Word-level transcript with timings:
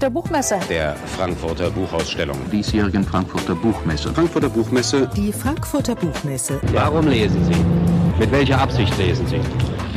der 0.00 0.10
Buchmesse. 0.10 0.58
Der 0.68 0.96
Frankfurter 1.16 1.70
Buchausstellung. 1.70 2.38
Diesjährigen 2.50 3.04
Frankfurter 3.04 3.54
Buchmesse. 3.54 4.12
Frankfurter 4.12 4.48
Buchmesse. 4.48 5.10
Die 5.14 5.32
Frankfurter 5.32 5.94
Buchmesse. 5.94 6.58
Warum 6.72 7.06
lesen 7.06 7.44
Sie? 7.44 8.18
Mit 8.18 8.32
welcher 8.32 8.60
Absicht 8.60 8.96
lesen 8.98 9.26
Sie? 9.26 9.40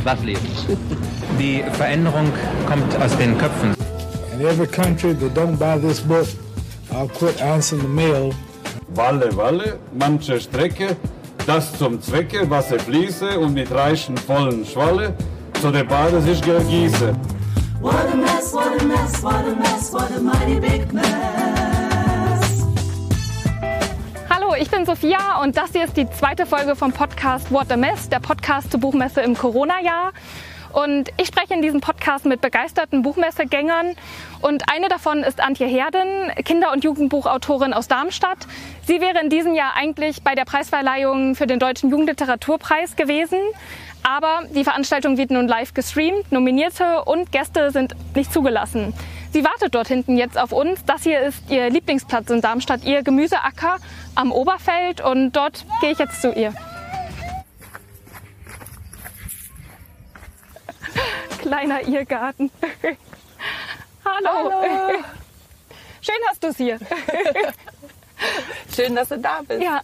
Was 0.04 0.22
lesen 0.22 0.48
Sie? 0.66 0.76
Die 1.38 1.64
Veränderung 1.72 2.30
kommt 2.68 2.96
aus 3.02 3.16
den 3.16 3.36
Köpfen. 3.38 3.74
In 4.34 4.46
every 4.46 4.66
country 4.66 5.14
that 5.14 5.34
don't 5.36 5.56
buy 5.56 5.78
this 5.80 6.00
book, 6.00 6.26
I'll 6.92 7.08
quit 7.08 7.40
answering 7.40 7.82
the 7.82 7.88
mail. 7.88 8.30
Walle, 8.94 9.34
Walle, 9.36 9.78
manche 9.98 10.40
Strecke, 10.40 10.96
das 11.46 11.76
zum 11.76 12.00
Zwecke, 12.00 12.48
Wasser 12.48 12.78
fließe 12.78 13.38
und 13.38 13.54
mit 13.54 13.72
reichen 13.72 14.16
vollen 14.16 14.64
Schwalle 14.64 15.14
zu 15.60 15.70
der 15.70 15.84
Bade 15.84 16.20
sich 16.20 16.40
gieße. 16.42 17.14
What 17.84 18.14
a 18.14 18.16
mess, 18.16 18.54
what 18.54 18.80
a 18.80 18.84
mess, 18.86 19.22
what 19.22 19.44
a 19.44 19.54
mess, 19.56 19.92
what 19.92 20.10
a 20.10 20.18
mighty 20.18 20.58
big 20.58 20.90
mess. 20.90 21.04
Hallo, 24.30 24.54
ich 24.58 24.70
bin 24.70 24.86
Sophia 24.86 25.42
und 25.42 25.58
das 25.58 25.72
hier 25.72 25.84
ist 25.84 25.94
die 25.94 26.08
zweite 26.08 26.46
Folge 26.46 26.76
vom 26.76 26.92
Podcast 26.92 27.52
What 27.52 27.70
a 27.70 27.76
Mess, 27.76 28.08
der 28.08 28.20
Podcast 28.20 28.70
zur 28.70 28.80
Buchmesse 28.80 29.20
im 29.20 29.36
Corona-Jahr. 29.36 30.14
Und 30.72 31.10
ich 31.18 31.26
spreche 31.26 31.52
in 31.52 31.60
diesem 31.60 31.82
Podcast 31.82 32.24
mit 32.24 32.40
begeisterten 32.40 33.02
Buchmessegängern. 33.02 33.96
Und 34.40 34.62
eine 34.72 34.88
davon 34.88 35.18
ist 35.22 35.42
Antje 35.42 35.66
Herden, 35.66 36.32
Kinder- 36.42 36.72
und 36.72 36.84
Jugendbuchautorin 36.84 37.74
aus 37.74 37.86
Darmstadt. 37.86 38.46
Sie 38.86 39.02
wäre 39.02 39.20
in 39.20 39.28
diesem 39.28 39.54
Jahr 39.54 39.76
eigentlich 39.76 40.22
bei 40.22 40.34
der 40.34 40.46
Preisverleihung 40.46 41.34
für 41.34 41.46
den 41.46 41.58
Deutschen 41.58 41.90
Jugendliteraturpreis 41.90 42.96
gewesen. 42.96 43.38
Aber 44.04 44.42
die 44.54 44.62
Veranstaltung 44.64 45.16
wird 45.16 45.30
nun 45.30 45.48
live 45.48 45.72
gestreamt. 45.72 46.30
Nominierte 46.30 47.04
und 47.04 47.32
Gäste 47.32 47.70
sind 47.70 47.94
nicht 48.14 48.30
zugelassen. 48.32 48.92
Sie 49.32 49.42
wartet 49.42 49.74
dort 49.74 49.88
hinten 49.88 50.18
jetzt 50.18 50.38
auf 50.38 50.52
uns. 50.52 50.84
Das 50.84 51.04
hier 51.04 51.20
ist 51.20 51.50
ihr 51.50 51.70
Lieblingsplatz 51.70 52.28
in 52.28 52.42
Darmstadt, 52.42 52.84
ihr 52.84 53.02
Gemüseacker 53.02 53.78
am 54.14 54.30
Oberfeld. 54.30 55.00
Und 55.00 55.32
dort 55.32 55.64
gehe 55.80 55.92
ich 55.92 55.98
jetzt 55.98 56.20
zu 56.20 56.34
ihr. 56.34 56.52
Kleiner 61.40 61.88
Irrgarten. 61.88 62.50
Hallo. 64.04 64.52
Hallo. 64.52 64.98
Schön 66.02 66.16
hast 66.28 66.44
du 66.44 66.48
es 66.48 66.58
hier. 66.58 66.78
Schön, 68.74 68.94
dass 68.94 69.08
du 69.08 69.18
da 69.18 69.40
bist. 69.46 69.62
Ja, 69.62 69.80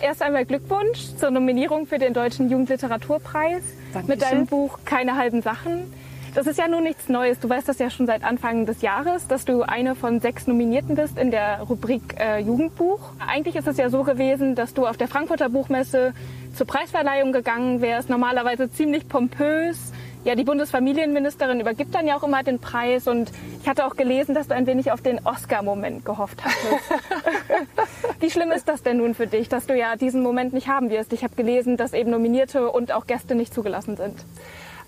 erst 0.00 0.22
einmal 0.22 0.44
Glückwunsch 0.44 1.16
zur 1.18 1.30
Nominierung 1.30 1.86
für 1.86 1.98
den 1.98 2.14
Deutschen 2.14 2.50
Jugendliteraturpreis 2.50 3.62
Dankeschön. 3.92 4.06
mit 4.06 4.22
deinem 4.22 4.46
Buch 4.46 4.78
Keine 4.84 5.16
halben 5.16 5.42
Sachen. 5.42 5.92
Das 6.34 6.46
ist 6.46 6.58
ja 6.58 6.68
nun 6.68 6.84
nichts 6.84 7.08
Neues. 7.08 7.40
Du 7.40 7.48
weißt 7.48 7.68
das 7.68 7.78
ja 7.78 7.90
schon 7.90 8.06
seit 8.06 8.22
Anfang 8.22 8.66
des 8.66 8.82
Jahres, 8.82 9.26
dass 9.26 9.44
du 9.44 9.62
eine 9.62 9.94
von 9.94 10.20
sechs 10.20 10.46
Nominierten 10.46 10.94
bist 10.94 11.18
in 11.18 11.30
der 11.30 11.62
Rubrik 11.62 12.14
äh, 12.18 12.38
Jugendbuch. 12.38 13.00
Eigentlich 13.26 13.56
ist 13.56 13.66
es 13.66 13.76
ja 13.76 13.90
so 13.90 14.04
gewesen, 14.04 14.54
dass 14.54 14.74
du 14.74 14.86
auf 14.86 14.96
der 14.96 15.08
Frankfurter 15.08 15.48
Buchmesse 15.48 16.12
zur 16.54 16.66
Preisverleihung 16.66 17.32
gegangen 17.32 17.80
wärst, 17.80 18.08
normalerweise 18.10 18.70
ziemlich 18.70 19.08
pompös. 19.08 19.92
Ja, 20.24 20.34
die 20.34 20.44
Bundesfamilienministerin 20.44 21.60
übergibt 21.60 21.94
dann 21.94 22.06
ja 22.06 22.16
auch 22.16 22.22
immer 22.22 22.42
den 22.42 22.58
Preis 22.58 23.06
und 23.06 23.30
ich 23.62 23.68
hatte 23.68 23.86
auch 23.86 23.96
gelesen, 23.96 24.34
dass 24.34 24.48
du 24.48 24.54
ein 24.54 24.66
wenig 24.66 24.90
auf 24.92 25.00
den 25.00 25.24
Oscar-Moment 25.24 26.04
gehofft 26.04 26.42
hattest. 26.44 27.80
Wie 28.20 28.30
schlimm 28.30 28.50
ist 28.50 28.68
das 28.68 28.82
denn 28.82 28.98
nun 28.98 29.14
für 29.14 29.26
dich, 29.26 29.48
dass 29.48 29.66
du 29.66 29.76
ja 29.76 29.96
diesen 29.96 30.22
Moment 30.22 30.52
nicht 30.52 30.68
haben 30.68 30.90
wirst? 30.90 31.12
Ich 31.12 31.22
habe 31.22 31.36
gelesen, 31.36 31.76
dass 31.76 31.92
eben 31.92 32.10
Nominierte 32.10 32.70
und 32.70 32.92
auch 32.92 33.06
Gäste 33.06 33.34
nicht 33.34 33.54
zugelassen 33.54 33.96
sind. 33.96 34.16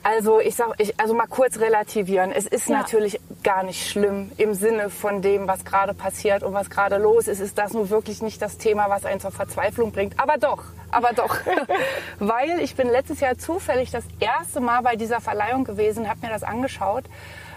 Also 0.03 0.41
ich 0.41 0.57
sag, 0.57 0.69
ich, 0.79 0.99
also 0.99 1.13
mal 1.15 1.27
kurz 1.27 1.59
relativieren. 1.59 2.33
Es 2.33 2.47
ist 2.47 2.69
Ja. 2.69 2.79
natürlich 2.79 3.21
gar 3.43 3.63
nicht 3.63 3.87
schlimm 3.91 4.33
im 4.39 4.55
Sinne 4.55 4.89
von 4.89 5.21
dem, 5.21 5.47
was 5.47 5.65
gerade 5.65 5.93
passiert 5.93 6.43
und 6.43 6.55
was 6.55 6.71
gerade 6.71 6.97
los 6.97 7.29
ist. 7.29 7.41
Ist 7.41 7.59
das 7.59 7.75
nun 7.75 7.91
wirklich 7.91 8.23
nicht 8.23 8.41
das 8.41 8.57
Thema, 8.57 8.87
was 8.89 9.05
einen 9.05 9.21
zur 9.21 9.31
Verzweiflung 9.31 9.93
bringt? 9.93 10.19
Aber 10.19 10.39
doch, 10.39 10.65
aber 10.91 11.13
doch, 11.13 11.37
weil 12.19 12.61
ich 12.61 12.77
bin 12.77 12.89
letztes 12.89 13.21
Jahr 13.21 13.37
zufällig 13.37 13.91
das 13.91 14.05
erste 14.21 14.61
Mal 14.61 14.81
bei 14.83 14.97
dieser 14.97 15.21
Verleihung 15.21 15.65
gewesen, 15.65 16.09
habe 16.09 16.21
mir 16.27 16.33
das 16.33 16.43
angeschaut. 16.45 17.05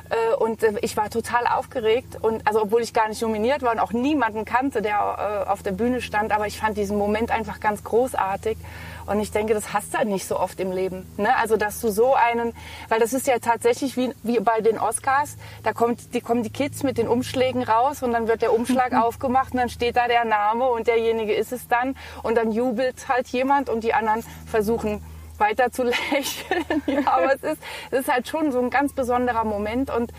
äh, 0.10 0.36
Und 0.36 0.64
äh, 0.64 0.74
ich 0.82 0.98
war 0.98 1.10
total 1.10 1.48
aufgeregt 1.48 2.18
und 2.22 2.46
also 2.46 2.62
obwohl 2.64 2.82
ich 2.82 2.94
gar 2.94 3.08
nicht 3.08 3.22
nominiert 3.22 3.62
war 3.62 3.72
und 3.72 3.80
auch 3.80 3.94
niemanden 3.94 4.44
kannte, 4.44 4.82
der 4.82 5.46
äh, 5.48 5.50
auf 5.50 5.64
der 5.64 5.72
Bühne 5.72 6.02
stand, 6.02 6.34
aber 6.34 6.46
ich 6.46 6.60
fand 6.60 6.76
diesen 6.78 6.98
Moment 6.98 7.32
einfach 7.32 7.62
ganz 7.62 7.84
großartig 7.86 8.58
und 9.06 9.20
ich 9.20 9.32
denke, 9.32 9.54
das 9.54 9.74
hast 9.74 9.94
du 9.94 9.98
halt 9.98 10.08
nicht 10.08 10.28
so 10.28 10.40
oft 10.40 10.60
im 10.60 10.72
Leben. 10.72 11.06
Ne? 11.18 11.36
Also, 11.38 11.58
dass 11.58 11.82
du 11.82 11.90
so 11.90 12.14
einen, 12.14 12.54
weil 12.90 13.00
das 13.00 13.14
ist 13.14 13.28
ja 13.28 13.40
tatsächlich 13.40 13.98
wie, 13.98 14.14
wie 14.24 14.40
bei 14.40 14.62
den 14.62 14.80
Oscars, 14.80 15.38
da 15.64 15.74
kommt, 15.74 16.14
die 16.14 16.22
kommen 16.22 16.44
die 16.44 16.50
Kids 16.50 16.84
mit 16.84 16.98
den 16.98 17.08
Umschlägen 17.08 17.64
raus 17.64 18.04
und 18.04 18.12
dann 18.12 18.28
wird 18.28 18.42
der 18.42 18.54
Umschlag 18.54 18.94
aufgemacht 19.02 19.54
und 19.54 19.60
dann 19.60 19.70
steht 19.70 19.96
da 19.96 20.08
der 20.08 20.26
Name 20.26 20.68
und 20.68 20.88
derjenige 20.88 21.34
ist 21.34 21.52
es 21.52 21.68
dann 21.68 21.96
und 22.24 22.36
dann 22.36 22.52
jubelt 22.52 23.08
halt 23.08 23.28
jemand 23.28 23.70
und 23.70 23.84
die 23.84 23.94
anderen 23.94 24.24
versuchen 24.46 25.04
weiter 25.38 25.72
zu 25.72 25.84
lächeln. 25.84 26.64
ja, 26.88 27.00
aber 27.06 27.36
es 27.36 27.44
ist, 27.44 27.62
es 27.92 28.00
ist 28.02 28.12
halt 28.12 28.28
schon 28.28 28.52
so 28.52 28.60
ein 28.60 28.70
ganz 28.70 28.94
besonderer 28.94 29.44
Moment 29.44 29.90
und 29.90 30.12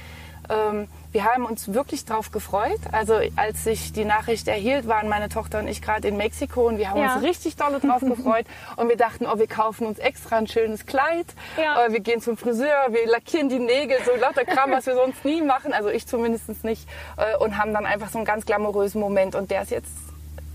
ähm, 0.50 0.89
wir 1.14 1.25
haben 1.25 1.47
uns 1.47 1.72
wirklich 1.72 2.04
drauf 2.04 2.32
gefreut. 2.32 2.80
Also 2.91 3.14
als 3.36 3.64
ich 3.66 3.92
die 3.92 4.04
Nachricht 4.04 4.48
erhielt, 4.48 4.88
waren 4.88 5.08
meine 5.08 5.28
Tochter 5.28 5.60
und 5.60 5.69
ich 5.69 5.80
gerade 5.80 6.08
in 6.08 6.16
Mexiko 6.16 6.66
und 6.66 6.76
wir 6.78 6.91
haben 6.91 7.00
Ja. 7.00 7.14
uns 7.14 7.22
richtig 7.25 7.54
doll 7.54 7.78
drauf 7.80 8.00
gefreut. 8.16 8.47
Und 8.76 8.88
wir 8.88 8.97
dachten, 8.97 9.25
oh, 9.32 9.38
wir 9.38 9.47
kaufen 9.47 9.86
uns 9.86 10.00
extra 10.00 10.38
ein 10.38 10.48
schönes 10.48 10.86
Kleid. 10.86 11.26
Ja. 11.56 11.86
Äh, 11.86 11.92
wir 11.92 12.00
gehen 12.00 12.20
zum 12.20 12.36
Friseur, 12.36 12.88
wir 12.91 13.06
lackieren 13.06 13.48
die 13.48 13.60
Nägel, 13.60 13.97
so 14.04 14.10
lauter 14.20 14.44
Kram, 14.44 14.72
was 14.72 14.86
wir 14.86 14.94
sonst 14.97 15.25
nie 15.25 15.41
machen. 15.41 15.72
Also 15.72 15.88
ich 15.88 16.06
zumindest 16.08 16.64
nicht. 16.64 16.88
Äh, 17.16 17.36
und 17.38 17.56
haben 17.58 17.72
dann 17.72 17.86
einfach 17.86 18.08
so 18.10 18.19
einen 18.19 18.25
ganz 18.26 18.44
glamourösen 18.44 19.00
Moment. 19.00 19.36
Und 19.36 19.52
der 19.52 19.62
ist 19.62 19.70
jetzt 19.70 19.92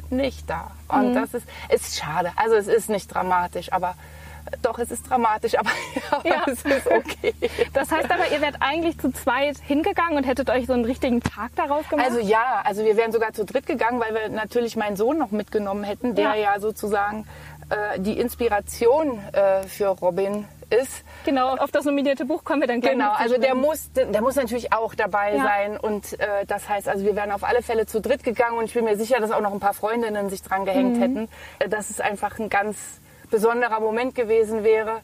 nicht 0.09 0.49
da. 0.49 0.71
Und 0.89 1.13
das 1.13 1.33
ist, 1.33 1.47
ist 1.69 1.97
schade. 1.97 2.33
Also 2.35 2.55
es 2.55 2.67
ist 2.67 2.89
nicht 2.89 3.07
dramatisch, 3.13 3.71
aber 3.71 3.95
doch, 4.61 4.79
es 4.79 4.91
ist 4.91 5.09
dramatisch, 5.09 5.57
aber, 5.57 5.69
aber 6.11 6.27
Ja. 6.27 6.43
es 6.47 6.63
ist 6.65 6.87
okay. 6.87 7.33
Das 7.73 7.91
heißt 7.91 8.09
aber, 8.11 8.31
ihr 8.31 8.41
wärt 8.41 8.55
eigentlich 8.59 8.97
zu 8.99 9.11
zweit 9.11 9.57
hingegangen 9.59 10.17
und 10.17 10.23
hättet 10.25 10.49
euch 10.49 10.65
so 10.67 10.73
einen 10.73 10.85
richtigen 10.85 11.21
Tag 11.21 11.51
daraus 11.55 11.87
gemacht? 11.89 12.05
Also 12.07 12.19
ja, 12.19 12.61
also 12.63 12.83
wir 12.85 12.97
wären 12.97 13.11
sogar 13.11 13.33
zu 13.33 13.45
dritt 13.45 13.65
gegangen, 13.65 13.99
weil 13.99 14.13
wir 14.13 14.29
natürlich 14.29 14.75
meinen 14.75 14.95
Sohn 14.95 15.17
noch 15.17 15.31
mitgenommen 15.31 15.83
hätten, 15.83 16.15
der 16.15 16.35
Ja. 16.35 16.53
ja, 16.53 16.59
sozusagen 16.59 17.27
äh, 17.69 17.99
die 17.99 18.19
Inspiration 18.19 19.19
äh, 19.33 19.63
für 19.63 19.87
Robin 19.87 20.45
ist. 20.71 21.03
genau, 21.25 21.55
auf 21.55 21.71
das 21.71 21.85
nominierte 21.85 22.25
Buch 22.25 22.43
kommen 22.43 22.61
wir 22.61 22.67
dann 22.67 22.79
gleich 22.79 22.93
Genau, 22.93 23.11
also 23.11 23.39
der 23.39 23.55
muss, 23.55 23.91
der 23.93 24.21
muss 24.21 24.35
natürlich 24.35 24.71
auch 24.71 24.93
dabei 24.93 25.35
Ja. 25.35 25.43
sein 25.43 25.77
und 25.77 26.19
äh, 26.19 26.45
das 26.45 26.69
heißt, 26.69 26.87
also 26.87 27.03
wir 27.05 27.15
wären 27.15 27.31
auf 27.31 27.43
alle 27.43 27.63
Fälle 27.63 27.87
zu 27.87 27.99
dritt 27.99 28.23
gegangen 28.23 28.57
und 28.57 28.65
ich 28.65 28.73
bin 28.75 28.85
mir 28.85 28.95
sicher, 28.95 29.19
dass 29.19 29.31
auch 29.31 29.41
noch 29.41 29.51
ein 29.51 29.59
paar 29.59 29.73
Freundinnen 29.73 30.29
sich 30.29 30.43
dran 30.43 30.65
gehängt 30.65 30.97
Mhm. 30.97 31.01
hätten, 31.01 31.29
äh, 31.59 31.69
dass 31.69 31.89
es 31.89 31.99
einfach 31.99 32.37
ein 32.39 32.49
ganz 32.49 32.77
besonderer 33.29 33.79
Moment 33.79 34.15
gewesen 34.15 34.63
wäre, 34.63 35.01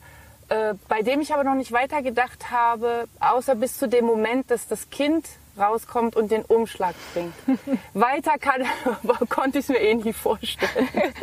äh, 0.49 0.73
bei 0.87 1.01
dem 1.01 1.21
ich 1.21 1.33
aber 1.33 1.43
noch 1.43 1.55
nicht 1.55 1.71
weiter 1.71 2.01
gedacht 2.01 2.51
habe, 2.51 3.07
außer 3.19 3.55
bis 3.55 3.77
zu 3.77 3.87
dem 3.87 4.05
Moment, 4.05 4.51
dass 4.51 4.67
das 4.67 4.89
Kind 4.89 5.25
rauskommt 5.57 6.15
und 6.15 6.31
den 6.31 6.43
Umschlag 6.43 6.95
bringt. 7.13 7.33
weiter 7.93 8.37
kann, 8.37 8.63
konnte 9.29 9.59
ich 9.59 9.65
es 9.65 9.69
mir 9.69 9.79
eh 9.79 9.93
nie 9.95 10.13
vorstellen. 10.13 10.89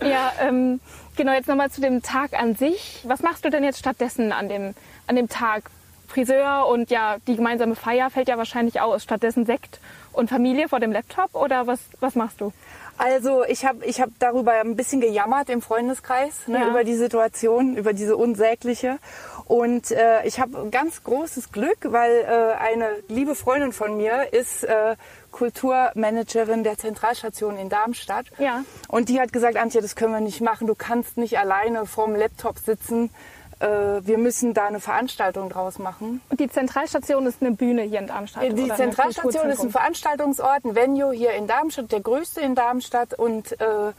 Ja, 0.00 0.32
ähm, 0.40 0.80
genau, 1.16 1.32
jetzt 1.32 1.48
nochmal 1.48 1.70
zu 1.70 1.80
dem 1.80 2.02
Tag 2.02 2.32
an 2.32 2.54
sich. 2.54 3.02
Was 3.04 3.20
machst 3.20 3.44
du 3.44 3.50
denn 3.50 3.64
jetzt 3.64 3.78
stattdessen 3.78 4.32
an 4.32 4.48
dem, 4.48 4.74
an 5.06 5.16
dem 5.16 5.28
Tag? 5.28 5.64
Friseur 6.06 6.66
und 6.68 6.90
ja, 6.90 7.18
die 7.26 7.36
gemeinsame 7.36 7.74
Feier 7.74 8.08
fällt 8.08 8.28
ja 8.28 8.38
wahrscheinlich 8.38 8.80
aus. 8.80 9.02
Stattdessen 9.02 9.44
Sekt 9.44 9.78
und 10.12 10.30
Familie 10.30 10.68
vor 10.68 10.80
dem 10.80 10.90
Laptop 10.90 11.34
oder 11.34 11.66
was, 11.66 11.80
was 12.00 12.14
machst 12.14 12.40
du? 12.40 12.52
Also 12.98 13.44
ich 13.44 13.64
habe 13.64 13.84
ich 13.84 14.00
hab 14.00 14.10
darüber 14.18 14.52
ein 14.52 14.74
bisschen 14.74 15.00
gejammert 15.00 15.48
im 15.50 15.62
Freundeskreis, 15.62 16.48
ne, 16.48 16.58
Ja. 16.58 16.68
über 16.68 16.82
die 16.84 16.96
Situation, 16.96 17.76
über 17.76 17.92
diese 17.92 18.16
unsägliche. 18.16 18.98
Und 19.46 19.92
äh, 19.92 20.26
ich 20.26 20.40
habe 20.40 20.68
ganz 20.70 21.04
großes 21.04 21.52
Glück, 21.52 21.78
weil 21.84 22.10
äh, 22.12 22.54
eine 22.60 22.88
liebe 23.08 23.34
Freundin 23.34 23.72
von 23.72 23.96
mir 23.96 24.32
ist 24.32 24.64
äh, 24.64 24.96
Kulturmanagerin 25.30 26.64
der 26.64 26.76
Zentralstation 26.76 27.56
in 27.56 27.68
Darmstadt. 27.68 28.26
Ja. 28.38 28.64
Und 28.88 29.08
die 29.08 29.20
hat 29.20 29.32
gesagt, 29.32 29.56
Antje, 29.56 29.80
das 29.80 29.96
können 29.96 30.12
wir 30.12 30.20
nicht 30.20 30.40
machen. 30.40 30.66
Du 30.66 30.74
kannst 30.74 31.16
nicht 31.16 31.38
alleine 31.38 31.86
vorm 31.86 32.14
Laptop 32.14 32.58
sitzen. 32.58 33.10
Äh, 33.60 34.06
wir 34.06 34.18
müssen 34.18 34.54
da 34.54 34.66
eine 34.66 34.78
Veranstaltung 34.78 35.48
draus 35.48 35.78
machen. 35.78 36.20
Und 36.28 36.38
die 36.38 36.48
Zentralstation 36.48 37.26
ist 37.26 37.42
eine 37.42 37.52
Bühne 37.52 37.82
hier 37.82 37.98
in 37.98 38.06
Darmstadt. 38.06 38.44
Die 38.44 38.68
Zentralstation 38.68 39.50
ist 39.50 39.60
ein? 39.60 39.70
Veranstaltungsort, 39.70 40.64
ein 40.64 40.74
Venue 40.76 41.12
hier 41.12 41.32
in 41.32 41.46
Darmstadt, 41.48 41.90
der 41.90 42.00
größte 42.00 42.40
in 42.40 42.54
Darmstadt. 42.54 43.14
Und, 43.14 43.60
äh, 43.60 43.92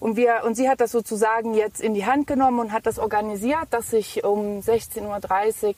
und, 0.00 0.16
wir, 0.16 0.42
und 0.44 0.54
sie 0.54 0.68
hat 0.68 0.80
das 0.80 0.92
sozusagen 0.92 1.54
jetzt 1.54 1.80
in 1.80 1.94
die 1.94 2.04
Hand 2.04 2.26
genommen 2.26 2.60
und 2.60 2.72
hat 2.72 2.84
das 2.84 2.98
organisiert, 2.98 3.68
dass 3.70 3.92
ich 3.94 4.22
um 4.22 4.60
16.30 4.60 5.64
Uhr 5.64 5.74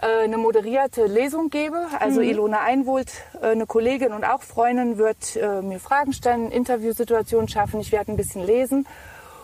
äh, 0.00 0.24
eine 0.24 0.38
moderierte 0.38 1.04
Lesung 1.04 1.50
gebe. 1.50 1.86
Also 2.00 2.22
Ilona 2.22 2.60
Einwohlt, 2.60 3.12
äh, 3.42 3.48
eine 3.48 3.66
Kollegin 3.66 4.14
und 4.14 4.24
auch 4.24 4.42
Freundin, 4.42 4.96
wird 4.96 5.36
mir 5.62 5.80
Fragen 5.80 6.14
stellen, 6.14 6.50
Interviewsituationen 6.50 7.48
schaffen. 7.48 7.80
Ich 7.80 7.92
werde 7.92 8.10
ein 8.10 8.16
bisschen 8.16 8.42
lesen. 8.42 8.86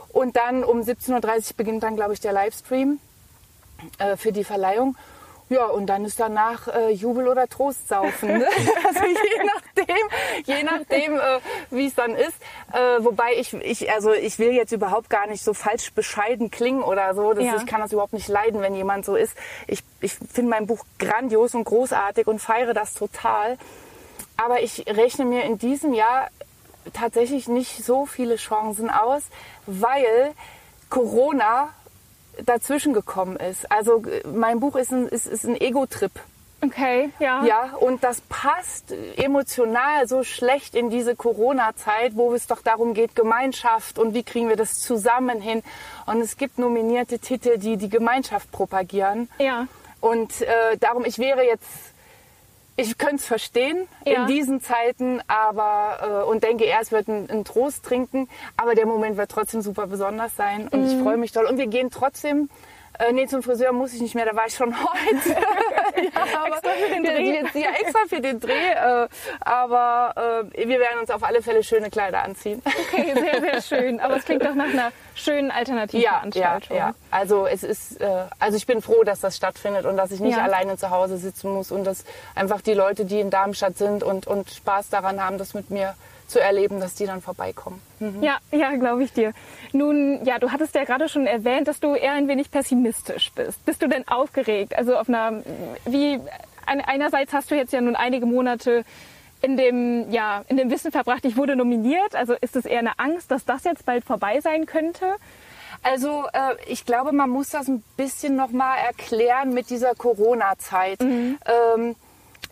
Und 0.09 0.37
dann 0.37 0.65
um 0.65 0.81
17.30 0.81 1.51
Uhr 1.51 1.57
beginnt 1.59 1.83
dann, 1.83 1.97
glaube 1.97 2.15
ich, 2.15 2.21
der 2.21 2.33
Livestream 2.33 2.99
äh, 3.99 4.17
für 4.17 4.33
die 4.33 4.45
Verleihung. 4.45 4.97
Ja, 5.51 5.67
und 5.67 5.87
dann 5.87 6.05
ist 6.05 6.21
danach 6.21 6.69
äh, 6.69 6.91
Jubel 6.91 7.27
oder 7.27 7.49
Trostsaufen. 7.49 8.39
Ne? 8.39 8.47
also 8.87 9.01
je 10.45 10.63
nachdem, 10.63 11.17
äh, 11.17 11.41
wie 11.71 11.87
es 11.87 11.97
dann 11.97 12.15
ist. 12.15 12.37
Äh, 12.73 13.05
wobei 13.05 13.35
ich, 13.37 13.53
ich, 13.55 13.91
also 13.91 14.13
ich 14.13 14.39
will 14.39 14.53
jetzt 14.53 14.71
überhaupt 14.71 15.11
gar 15.11 15.27
nicht 15.27 15.43
so 15.43 15.53
falsch 15.53 15.93
bescheiden 15.93 16.53
klingen 16.53 16.85
oder 16.85 17.17
so. 17.17 17.33
Das, 17.33 17.45
Ja. 17.45 17.57
Ich 17.57 17.67
kann 17.67 17.81
das 17.81 17.93
überhaupt 17.93 18.13
nicht 18.13 18.29
leiden, 18.29 18.61
wenn 18.61 18.77
jemand 18.77 19.05
so 19.05 19.17
ist. 19.17 19.37
Ich, 19.67 19.83
ich 20.01 20.15
finde 20.15 20.51
mein 20.51 20.69
Buch 20.69 20.85
grandios 21.01 21.57
und 21.57 21.65
großartig 21.65 22.29
und 22.29 22.39
feiere 22.39 22.73
das 22.73 22.95
total. 22.95 23.59
Aber 24.37 24.63
ich 24.63 24.87
rechne 24.87 25.25
mir 25.25 25.43
in 25.43 25.59
diesem 25.59 25.95
Jahr 25.95 26.29
tatsächlich 26.93 27.49
nicht 27.49 27.85
so 27.85 28.07
viele 28.07 28.37
Chancen 28.37 28.89
aus, 28.89 29.23
weil 29.67 30.33
Corona 30.91 31.71
dazwischen 32.45 32.93
gekommen 32.93 33.37
ist. 33.37 33.71
Also 33.71 34.05
äh, 34.05 34.27
mein 34.27 34.61
Buch 34.61 34.77
ist 34.77 34.93
ein, 34.93 35.09
ist, 35.09 35.27
ist 35.27 35.45
ein 35.45 35.61
Ego-Trip. 35.61 36.13
Okay, 36.63 37.11
ja. 37.19 37.43
Ja, 37.45 37.75
und 37.77 38.05
das 38.05 38.21
passt 38.21 38.93
emotional 39.17 40.07
so 40.07 40.25
schlecht 40.25 40.75
in 40.75 40.91
diese 40.91 41.17
Corona-Zeit, 41.17 42.17
wo 42.17 42.35
es 42.35 42.47
doch 42.47 42.61
darum 42.61 42.93
geht, 42.93 43.17
Gemeinschaft 43.17 43.99
und 43.99 44.13
wie 44.13 44.23
kriegen 44.23 44.51
wir 44.51 44.57
das 44.57 44.79
zusammen 44.79 45.41
hin. 45.41 45.63
Und 46.05 46.21
es 46.21 46.37
gibt 46.37 46.59
nominierte 46.59 47.19
Titel, 47.19 47.57
die 47.57 47.79
die 47.79 47.89
Gemeinschaft 47.89 48.53
propagieren. 48.53 49.31
Ja. 49.39 49.69
Und 50.01 50.43
äh, 50.43 50.77
darum, 50.79 51.07
ich 51.07 51.19
wäre 51.19 51.45
jetzt, 51.45 51.95
ich 52.81 52.99
könnte 52.99 53.17
es 53.17 53.27
verstehen 53.27 53.87
Ja. 54.05 54.23
in 54.23 54.27
diesen 54.27 54.61
Zeiten, 54.61 55.21
aber 55.29 56.25
äh, 56.25 56.29
und 56.31 56.43
denke, 56.43 56.65
er 56.65 56.81
es 56.81 56.91
wird 56.93 57.09
ein, 57.09 57.29
ein 57.31 57.45
Trost 57.45 57.85
trinken, 57.85 58.29
aber 58.57 58.75
der 58.75 58.87
Moment 58.87 59.17
wird 59.17 59.31
trotzdem 59.31 59.61
super 59.63 59.87
besonders 59.87 60.37
sein 60.37 60.69
und 60.69 60.81
Mhm. 60.83 60.87
ich 60.89 61.03
freue 61.03 61.17
mich 61.17 61.33
doll. 61.33 61.47
Und 61.47 61.59
wir 61.59 61.67
gehen 61.67 61.91
trotzdem. 61.91 62.49
Äh, 63.01 63.13
nee, 63.13 63.27
zum 63.27 63.43
Friseur 63.43 63.73
muss 63.73 63.93
ich 63.95 64.01
nicht 64.03 64.15
mehr, 64.15 64.27
da 64.27 64.37
war 64.37 64.47
ich 64.47 64.55
schon 64.55 64.75
heute. 64.79 65.31
ja, 66.15 66.39
aber 66.45 66.57
Extra 66.57 66.71
für 66.73 66.89
den 66.95 67.05
Ja, 67.05 67.13
Dreh? 67.13 67.35
Jetzt, 67.35 67.55
ja, 67.55 67.71
extra 67.81 68.01
für 68.09 68.21
den 68.21 68.41
Dreh. 68.41 68.71
Äh, 68.71 69.09
aber 69.41 70.45
äh, 70.55 70.69
wir 70.69 70.79
werden 70.79 71.01
uns 71.01 71.11
auf 71.11 71.23
alle 71.23 71.43
Fälle 71.43 71.63
schöne 71.65 71.91
Kleider 71.91 72.23
anziehen. 72.23 72.63
Okay, 72.65 73.15
sehr, 73.15 73.41
sehr 73.41 73.63
schön. 73.81 74.01
Aber 74.01 74.17
es 74.17 74.25
klingt 74.25 74.45
doch 74.45 74.55
nach 74.55 74.71
einer 74.71 74.93
schönen 75.15 75.49
Ja, 75.49 75.55
ja, 75.55 75.59
Alternativveranstaltung. 75.61 76.77
ja. 76.77 76.95
Also 77.11 77.47
es 77.47 77.63
ist, 77.63 78.01
äh, 78.01 78.25
also 78.39 78.57
ich 78.57 78.67
bin 78.67 78.83
froh, 78.83 79.03
dass 79.05 79.21
das 79.21 79.37
stattfindet 79.37 79.87
und 79.87 79.97
dass 79.97 80.11
ich 80.11 80.21
nicht 80.21 80.37
Ja. 80.37 80.45
alleine 80.45 80.77
zu 80.77 80.91
Hause 80.91 81.17
sitzen 81.17 81.53
muss 81.53 81.71
und 81.73 81.85
dass 81.85 82.05
einfach 82.35 82.61
die 82.61 82.75
Leute, 82.75 83.05
die 83.05 83.21
in 83.21 83.31
Darmstadt 83.31 83.77
sind 83.79 84.03
und, 84.03 84.27
und 84.27 84.51
Spaß 84.51 84.91
daran 84.91 85.25
haben, 85.25 85.39
das 85.39 85.55
mit 85.55 85.71
mir 85.71 85.95
zu 86.31 86.41
erleben, 86.41 86.81
dass 86.81 86.95
die 86.95 87.07
dann 87.07 87.21
vorbeikommen. 87.21 87.81
Ja, 88.21 88.39
ja, 88.53 88.75
glaube 88.77 89.05
ich 89.05 89.13
dir. 89.13 89.33
Nun, 89.73 90.25
ja, 90.25 90.39
du 90.39 90.51
hattest 90.53 90.75
ja 90.75 90.85
gerade 90.85 91.09
schon 91.09 91.27
erwähnt, 91.27 91.69
dass 91.69 91.81
du 91.81 91.95
eher 91.95 92.13
ein 92.13 92.29
wenig 92.29 92.51
pessimistisch 92.51 93.33
bist. 93.35 93.65
Bist 93.67 93.83
du 93.83 93.89
denn 93.89 94.09
aufgeregt? 94.09 94.77
Also 94.77 94.97
auf 94.97 95.09
einer, 95.09 95.43
wie, 95.85 96.19
ein- 96.67 96.81
einerseits 96.81 97.33
hast 97.33 97.51
du 97.51 97.55
jetzt 97.57 97.73
ja 97.73 97.81
nun 97.81 97.97
einige 97.97 98.25
Monate 98.27 98.85
in 99.43 99.57
dem, 99.57 100.11
ja, 100.11 100.43
in 100.49 100.57
dem 100.57 100.71
Wissen 100.71 100.93
verbracht, 100.93 101.25
ich 101.25 101.37
wurde 101.37 101.57
nominiert. 101.57 102.15
Also 102.15 102.35
ist 102.41 102.57
es 102.57 102.65
eher 102.65 102.79
eine 102.81 102.99
Angst, 102.99 103.31
dass 103.31 103.45
das 103.45 103.65
jetzt 103.65 103.85
bald 103.87 104.05
vorbei 104.05 104.41
sein 104.41 104.67
könnte? 104.67 105.07
Also 105.83 106.25
äh, 106.33 106.57
ich 106.67 106.85
glaube, 106.85 107.13
man 107.13 107.31
muss 107.31 107.49
das 107.51 107.67
ein 107.69 107.83
bisschen 107.97 108.37
nochmal 108.37 108.77
erklären 108.87 109.55
mit 109.55 109.71
dieser 109.71 109.95
Corona-Zeit. 109.95 111.01
Ähm, 111.01 111.97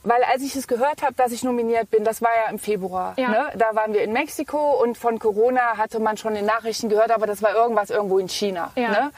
weil 0.02 0.22
als 0.24 0.42
ich 0.42 0.54
es 0.56 0.66
gehört 0.68 1.02
habe, 1.02 1.14
dass 1.14 1.32
ich 1.32 1.42
nominiert 1.42 1.90
bin, 1.90 2.04
das 2.04 2.22
war 2.22 2.30
ja 2.44 2.50
im 2.50 2.58
Februar. 2.58 3.14
Ja. 3.16 3.28
Ne? 3.28 3.46
Da 3.56 3.74
waren 3.74 3.92
wir 3.92 4.02
in 4.02 4.12
Mexiko 4.12 4.82
und 4.82 4.96
von 4.96 5.18
Corona 5.18 5.76
hatte 5.76 6.00
man 6.00 6.16
schon 6.16 6.36
in 6.36 6.46
Nachrichten 6.46 6.88
gehört, 6.88 7.10
aber 7.10 7.26
das 7.26 7.42
war 7.42 7.54
irgendwas 7.54 7.90
irgendwo 7.90 8.18
in 8.18 8.28
China. 8.28 8.70
Ja. 8.76 8.90
Ne? 8.90 9.10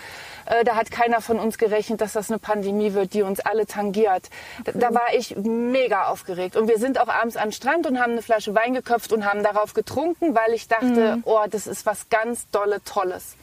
Äh, 0.46 0.64
Da 0.64 0.76
hat 0.76 0.90
keiner 0.90 1.20
von 1.20 1.38
uns 1.38 1.58
gerechnet, 1.58 2.00
dass 2.00 2.14
das 2.14 2.30
eine 2.30 2.38
Pandemie 2.38 2.94
wird, 2.94 3.14
die 3.14 3.22
uns 3.22 3.40
alle 3.40 3.66
tangiert. 3.66 4.30
Da, 4.64 4.72
da 4.72 4.94
war 4.94 5.14
ich 5.14 5.36
mega 5.36 6.04
aufgeregt. 6.08 6.56
Und 6.56 6.68
wir 6.68 6.78
sind 6.78 6.98
auch 6.98 7.08
abends 7.08 7.36
den 7.36 7.52
Strand 7.52 7.86
und 7.86 8.00
haben 8.00 8.12
eine 8.12 8.22
Flasche 8.22 8.54
Wein 8.54 8.74
geköpft 8.74 9.12
und 9.12 9.24
haben 9.24 9.42
darauf 9.42 9.74
getrunken, 9.74 10.34
weil 10.34 10.54
ich 10.54 10.66
dachte, 10.68 11.18
oh, 11.24 11.40
das 11.50 11.66
ist 11.66 11.86
was 11.86 12.08
ganz 12.08 12.48
dolle 12.50 12.82
Tolles. 12.84 13.36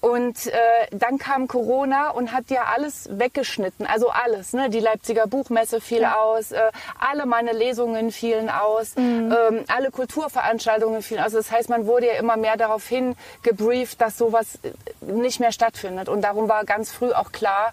Und 0.00 0.46
äh, 0.46 0.52
dann 0.90 1.18
kam 1.18 1.48
Corona 1.48 2.10
und 2.10 2.32
hat 2.32 2.50
ja 2.50 2.64
alles 2.74 3.08
weggeschnitten, 3.10 3.86
also 3.86 4.10
alles. 4.10 4.52
Ne? 4.52 4.68
Die 4.70 4.78
Leipziger 4.78 5.26
Buchmesse 5.26 5.80
fiel 5.80 6.04
aus, 6.04 6.52
äh, 6.52 6.60
alle 6.98 7.26
meine 7.26 7.52
Lesungen 7.52 8.12
fielen 8.12 8.50
aus, 8.50 8.94
ähm, 8.96 9.64
alle 9.68 9.90
Kulturveranstaltungen 9.90 11.02
fielen 11.02 11.22
aus. 11.22 11.32
Das 11.32 11.50
heißt, 11.50 11.70
man 11.70 11.86
wurde 11.86 12.06
ja 12.08 12.14
immer 12.14 12.36
mehr 12.36 12.56
darauf 12.56 12.86
hin 12.86 13.16
gebrieft, 13.42 14.00
dass 14.00 14.18
sowas 14.18 14.58
äh, 14.62 14.72
nicht 15.10 15.40
mehr 15.40 15.52
stattfindet. 15.52 16.08
Und 16.08 16.20
darum 16.20 16.48
war 16.48 16.64
ganz 16.64 16.92
früh 16.92 17.12
auch 17.12 17.32
klar, 17.32 17.72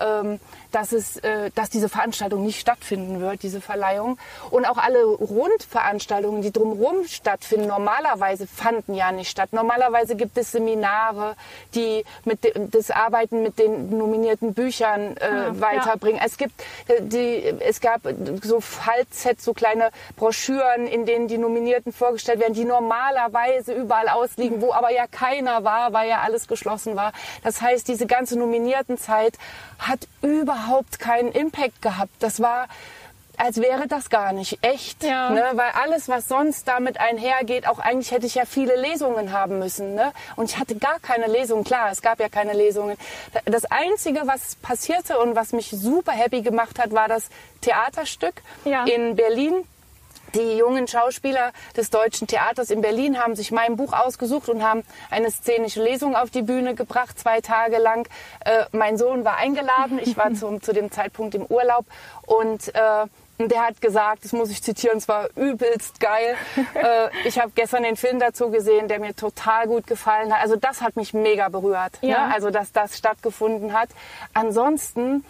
ähm, 0.00 0.40
dass, 0.74 0.92
es, 0.92 1.16
äh, 1.18 1.50
dass 1.54 1.70
diese 1.70 1.88
Veranstaltung 1.88 2.44
nicht 2.44 2.60
stattfinden 2.60 3.20
wird, 3.20 3.42
diese 3.42 3.60
Verleihung. 3.60 4.18
Und 4.50 4.64
auch 4.64 4.78
alle 4.78 5.04
Rundveranstaltungen, 5.04 6.42
die 6.42 6.52
drumherum 6.52 7.06
stattfinden, 7.06 7.68
normalerweise 7.68 8.46
fanden 8.46 8.94
ja 8.94 9.12
nicht 9.12 9.30
statt. 9.30 9.52
Normalerweise 9.52 10.16
gibt 10.16 10.36
es 10.36 10.50
Seminare, 10.50 11.36
die 11.74 12.04
mit 12.24 12.42
de, 12.42 12.52
das 12.70 12.90
Arbeiten 12.90 13.42
mit 13.42 13.58
den 13.58 13.96
nominierten 13.96 14.54
Büchern 14.54 15.16
äh, 15.16 15.60
weiterbringen. 15.60 16.20
Es 16.24 16.36
gibt 16.36 16.60
äh, 16.88 17.00
die, 17.00 17.54
es 17.60 17.80
gab 17.80 18.02
so 18.42 18.60
Faltsets, 18.60 19.44
so 19.44 19.54
kleine 19.54 19.90
Broschüren, 20.16 20.86
in 20.88 21.06
denen 21.06 21.28
die 21.28 21.38
Nominierten 21.38 21.92
vorgestellt 21.92 22.40
werden, 22.40 22.54
die 22.54 22.64
normalerweise 22.64 23.74
überall 23.74 24.08
ausliegen, 24.08 24.60
wo 24.60 24.72
aber 24.72 24.90
ja 24.90 25.06
keiner 25.06 25.62
war, 25.62 25.92
weil 25.92 26.08
ja 26.08 26.22
alles 26.22 26.48
geschlossen 26.48 26.96
war. 26.96 27.12
Das 27.44 27.60
heißt, 27.62 27.86
diese 27.86 28.06
ganze 28.06 28.36
Nominiertenzeit 28.36 29.38
hat 29.78 30.08
überhaupt 30.22 30.63
keinen 30.98 31.32
Impact 31.32 31.80
gehabt. 31.82 32.12
Das 32.20 32.40
war 32.40 32.68
als 33.36 33.60
wäre 33.60 33.88
das 33.88 34.10
gar 34.10 34.32
nicht 34.32 34.58
echt, 34.62 35.02
Ja. 35.02 35.30
ne? 35.30 35.42
weil 35.54 35.72
alles, 35.82 36.08
was 36.08 36.28
sonst 36.28 36.68
damit 36.68 37.00
einhergeht, 37.00 37.66
auch 37.66 37.80
eigentlich 37.80 38.12
hätte 38.12 38.26
ich 38.26 38.36
ja 38.36 38.44
viele 38.44 38.76
Lesungen 38.76 39.32
haben 39.32 39.58
müssen. 39.58 39.96
Ne? 39.96 40.12
Und 40.36 40.50
ich 40.50 40.56
hatte 40.60 40.76
gar 40.76 41.00
keine 41.00 41.26
Lesungen. 41.26 41.64
Klar, 41.64 41.90
es 41.90 42.00
gab 42.00 42.20
ja 42.20 42.28
keine 42.28 42.52
Lesungen. 42.52 42.96
Das 43.44 43.64
Einzige, 43.64 44.20
was 44.26 44.54
passierte 44.62 45.18
und 45.18 45.34
was 45.34 45.50
mich 45.52 45.70
super 45.70 46.12
happy 46.12 46.42
gemacht 46.42 46.78
hat, 46.78 46.92
war 46.92 47.08
das 47.08 47.24
Theaterstück 47.60 48.40
Ja. 48.64 48.84
in 48.84 49.16
Berlin. 49.16 49.66
Die 50.34 50.56
jungen 50.58 50.88
Schauspieler 50.88 51.52
des 51.76 51.90
Deutschen 51.90 52.26
Theaters 52.26 52.70
in 52.70 52.80
Berlin 52.80 53.18
haben 53.22 53.36
sich 53.36 53.52
mein 53.52 53.76
Buch 53.76 53.92
ausgesucht 53.92 54.48
und 54.48 54.64
haben 54.64 54.82
eine 55.10 55.30
szenische 55.30 55.82
Lesung 55.82 56.16
auf 56.16 56.30
die 56.30 56.42
Bühne 56.42 56.74
gebracht, 56.74 57.18
zwei 57.18 57.40
Tage 57.40 57.78
lang. 57.78 58.08
Äh, 58.44 58.64
mein 58.72 58.96
Sohn 58.98 59.24
war 59.24 59.36
eingeladen, 59.36 60.00
ich 60.02 60.16
war 60.16 60.34
zum, 60.34 60.60
zu 60.60 60.72
dem 60.72 60.90
Zeitpunkt 60.90 61.34
im 61.36 61.44
Urlaub 61.46 61.86
und 62.26 62.74
äh, 62.74 63.06
der 63.38 63.66
hat 63.66 63.80
gesagt, 63.80 64.24
das 64.24 64.32
muss 64.32 64.50
ich 64.50 64.62
zitieren, 64.62 64.98
es 64.98 65.06
war 65.08 65.28
übelst 65.36 66.00
geil. 66.00 66.36
äh, 66.74 67.08
ich 67.26 67.38
habe 67.38 67.52
gestern 67.54 67.84
den 67.84 67.96
Film 67.96 68.18
dazu 68.18 68.50
gesehen, 68.50 68.88
der 68.88 68.98
mir 68.98 69.14
total 69.14 69.66
gut 69.68 69.86
gefallen 69.86 70.32
hat. 70.32 70.42
Also 70.42 70.56
das 70.56 70.80
hat 70.80 70.96
mich 70.96 71.14
mega 71.14 71.48
berührt, 71.48 71.92
Ja. 72.00 72.26
ne? 72.26 72.34
also 72.34 72.50
dass 72.50 72.72
das 72.72 72.98
stattgefunden 72.98 73.72
hat. 73.72 73.88
Ansonsten 74.32 75.24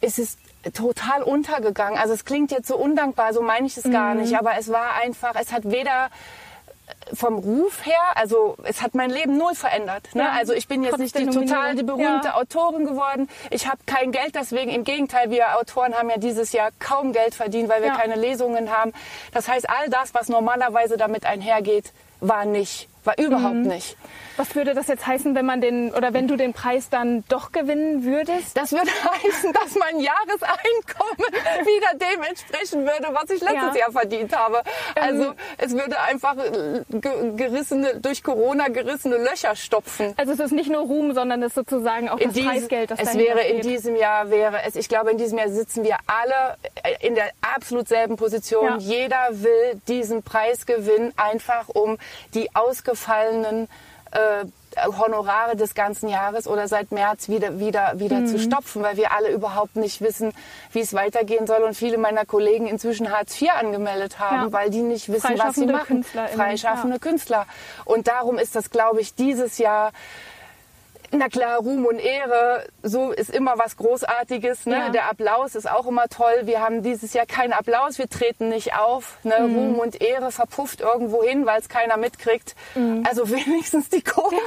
ist 0.00 0.18
es 0.18 0.36
total 0.72 1.22
untergegangen. 1.22 1.98
Also 1.98 2.14
es 2.14 2.24
klingt 2.24 2.50
jetzt 2.50 2.68
so 2.68 2.76
undankbar, 2.76 3.32
so 3.32 3.42
meine 3.42 3.66
ich 3.66 3.76
es 3.76 3.84
gar 3.84 4.14
Mhm. 4.14 4.20
nicht, 4.22 4.36
aber 4.38 4.58
es 4.58 4.70
war 4.70 4.94
einfach, 5.02 5.34
es 5.38 5.52
hat 5.52 5.64
weder 5.70 6.08
vom 7.14 7.34
Ruf 7.38 7.84
her, 7.84 7.98
also 8.14 8.56
es 8.62 8.80
hat 8.80 8.94
mein 8.94 9.10
Leben 9.10 9.36
null 9.36 9.54
verändert. 9.54 10.08
Ne? 10.14 10.22
Ja, 10.22 10.30
Also 10.32 10.52
ich 10.52 10.68
bin 10.68 10.84
jetzt 10.84 10.98
nicht 10.98 11.18
die 11.18 11.26
total 11.26 11.74
die 11.74 11.82
berühmte 11.82 12.28
Ja. 12.28 12.34
Autorin 12.36 12.84
geworden. 12.84 13.28
Ich 13.50 13.66
habe 13.66 13.78
kein 13.86 14.12
Geld 14.12 14.34
deswegen. 14.36 14.70
Im 14.70 14.84
Gegenteil, 14.84 15.30
wir 15.30 15.56
Autoren 15.58 15.94
haben 15.94 16.10
ja 16.10 16.16
dieses 16.16 16.52
Jahr 16.52 16.70
kaum 16.78 17.12
Geld 17.12 17.34
verdient, 17.34 17.68
weil 17.68 17.80
wir 17.82 17.88
Ja. 17.88 17.96
keine 17.96 18.14
Lesungen 18.14 18.70
haben. 18.76 18.92
Das 19.32 19.48
heißt, 19.48 19.68
all 19.68 19.88
das, 19.88 20.14
was 20.14 20.28
normalerweise 20.28 20.96
damit 20.96 21.26
einhergeht, 21.26 21.92
war 22.20 22.44
nicht, 22.44 22.88
war 23.06 23.18
überhaupt 23.18 23.54
Mhm. 23.54 23.62
nicht. 23.68 23.96
Was 24.36 24.54
würde 24.54 24.74
das 24.74 24.86
jetzt 24.88 25.06
heißen, 25.06 25.34
wenn 25.34 25.46
man 25.46 25.60
den 25.62 25.94
oder 25.94 26.12
wenn 26.12 26.28
du 26.28 26.36
den 26.36 26.52
Preis 26.52 26.90
dann 26.90 27.24
doch 27.28 27.52
gewinnen 27.52 28.04
würdest? 28.04 28.56
Das 28.56 28.72
würde 28.72 28.90
heißen, 29.24 29.52
dass 29.52 29.74
mein 29.76 29.98
Jahreseinkommen 30.00 31.16
wieder 31.64 31.98
dem 31.98 32.22
entsprechen 32.22 32.80
würde, 32.84 33.08
was 33.14 33.30
ich 33.30 33.40
letztes 33.40 33.74
Ja. 33.74 33.74
Jahr 33.74 33.92
verdient 33.92 34.36
habe. 34.36 34.62
Also 34.94 35.24
Ähm. 35.30 35.34
es 35.58 35.72
würde 35.72 35.98
einfach 36.00 36.36
äh, 36.36 36.82
ge 36.90 37.32
gerissene, 37.36 37.98
durch 38.00 38.22
Corona 38.22 38.68
gerissene 38.68 39.16
Löcher 39.16 39.56
stopfen. 39.56 40.12
Also 40.16 40.32
es 40.32 40.40
ist 40.40 40.52
nicht 40.52 40.70
nur 40.70 40.82
Ruhm, 40.82 41.12
sondern 41.14 41.42
es 41.42 41.48
ist 41.48 41.54
sozusagen 41.54 42.08
auch 42.08 42.18
das 42.18 42.32
diesem- 42.32 42.50
Preisgeld, 42.50 42.90
das 42.90 43.00
es 43.00 43.14
wäre 43.16 43.40
in 43.42 43.62
diesem 43.62 43.96
Jahr 43.96 44.30
wäre 44.30 44.62
es, 44.66 44.76
ich 44.76 44.88
glaube, 44.88 45.10
in 45.12 45.18
diesem 45.18 45.38
Jahr 45.38 45.48
sitzen 45.48 45.82
wir 45.84 45.96
alle 46.06 46.56
äh, 46.82 47.06
in 47.06 47.14
der 47.14 47.30
absolut 47.54 47.88
selben 47.88 48.16
Position. 48.16 48.66
Ja. 48.66 48.76
Jeder 48.78 49.28
will 49.30 49.80
diesen 49.88 50.22
Preis 50.22 50.66
gewinnen, 50.66 51.12
einfach 51.16 51.68
um 51.68 51.96
die 52.34 52.54
ausgefallenen 52.96 53.68
äh, 54.12 54.44
Honorare 54.98 55.56
des 55.56 55.74
ganzen 55.74 56.08
Jahres 56.08 56.46
oder 56.46 56.68
seit 56.68 56.92
März 56.92 57.28
wieder, 57.28 57.58
wieder, 57.58 57.98
wieder 57.98 58.20
Mhm. 58.20 58.26
zu 58.26 58.38
stopfen, 58.38 58.82
weil 58.82 58.96
wir 58.98 59.10
alle 59.12 59.30
überhaupt 59.30 59.76
nicht 59.76 60.00
wissen, 60.02 60.32
wie 60.72 60.80
es 60.80 60.92
weitergehen 60.92 61.46
soll 61.46 61.62
und 61.62 61.74
viele 61.74 61.96
meiner 61.98 62.26
Kollegen 62.26 62.66
inzwischen 62.66 63.10
Hartz 63.10 63.40
IV 63.40 63.50
angemeldet 63.58 64.18
haben, 64.18 64.46
Ja. 64.48 64.52
weil 64.52 64.68
die 64.70 64.82
nicht 64.82 65.10
wissen, 65.10 65.38
was 65.38 65.54
sie 65.56 65.66
machen. 65.66 66.04
Freischaffende 66.04 66.98
Künstler. 66.98 67.46
Und 67.86 68.06
darum 68.06 68.38
ist 68.38 68.54
das, 68.54 68.70
glaube 68.70 69.00
ich, 69.00 69.14
dieses 69.14 69.56
Jahr 69.58 69.92
Na 71.18 71.28
klar, 71.28 71.58
Ruhm 71.58 71.86
und 71.86 71.98
Ehre, 71.98 72.66
so 72.82 73.10
ist 73.10 73.30
immer 73.30 73.56
was 73.56 73.76
Großartiges. 73.76 74.66
Ne? 74.66 74.76
Ja. 74.76 74.88
Der 74.90 75.10
Applaus 75.10 75.54
ist 75.54 75.70
auch 75.70 75.86
immer 75.86 76.08
toll. 76.08 76.42
Wir 76.44 76.60
haben 76.60 76.82
dieses 76.82 77.12
Jahr 77.14 77.26
keinen 77.26 77.52
Applaus, 77.52 77.98
wir 77.98 78.08
treten 78.08 78.48
nicht 78.48 78.74
auf. 78.76 79.18
Ne? 79.22 79.40
Mhm. 79.40 79.56
Ruhm 79.56 79.78
und 79.78 80.00
Ehre 80.02 80.30
verpufft 80.30 80.80
irgendwo 80.80 81.22
hin, 81.22 81.46
weil 81.46 81.60
es 81.60 81.68
keiner 81.68 81.96
mitkriegt. 81.96 82.54
Mhm. 82.74 83.04
Also 83.08 83.28
wenigstens 83.30 83.88
die 83.88 84.02
Kohle. 84.02 84.36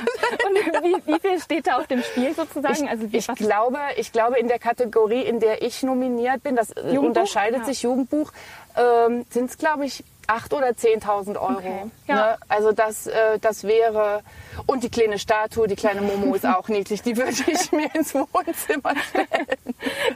Und 0.50 0.84
wie, 0.84 0.96
wie 1.14 1.20
viel 1.20 1.40
steht 1.42 1.68
da 1.68 1.78
auf 1.78 1.88
dem 1.88 2.02
Spiel 2.04 2.34
sozusagen? 2.34 2.86
Ich, 2.86 2.90
also 2.90 3.08
ich, 3.12 3.28
glaube, 3.28 3.80
ich 3.98 4.12
glaube, 4.12 4.38
in 4.40 4.48
der 4.48 4.60
Kategorie, 4.60 5.22
in 5.22 5.40
der 5.40 5.62
ich 5.62 5.84
nominiert 5.84 6.44
bin, 6.44 6.56
das 6.56 6.72
äh, 6.72 6.82
Jugendbuch? 6.82 7.08
unterscheidet 7.08 7.60
Ja. 7.60 7.66
sich 7.66 7.82
Jugendbuch, 7.82 8.32
ähm, 8.78 9.26
sind 9.30 9.50
es, 9.50 9.58
glaube 9.58 9.86
ich, 9.86 10.04
8.000 10.29 10.53
oder 10.53 10.67
10.000 10.69 11.38
Euro. 11.39 11.53
Okay. 11.57 11.91
Ja. 12.07 12.15
Ne? 12.15 12.38
Also 12.48 12.71
das, 12.71 13.07
äh, 13.07 13.39
das 13.39 13.63
wäre... 13.63 14.21
Und 14.65 14.83
die 14.83 14.89
kleine 14.89 15.17
Statue, 15.17 15.67
die 15.67 15.75
kleine 15.75 16.01
Momo 16.01 16.36
ist 16.36 16.45
auch 16.45 16.67
niedlich. 16.67 17.01
Die 17.01 17.15
würde 17.17 17.31
ich 17.48 17.71
mir 17.71 17.89
ins 17.95 18.13
Wohnzimmer 18.13 18.93
stellen. 19.09 19.48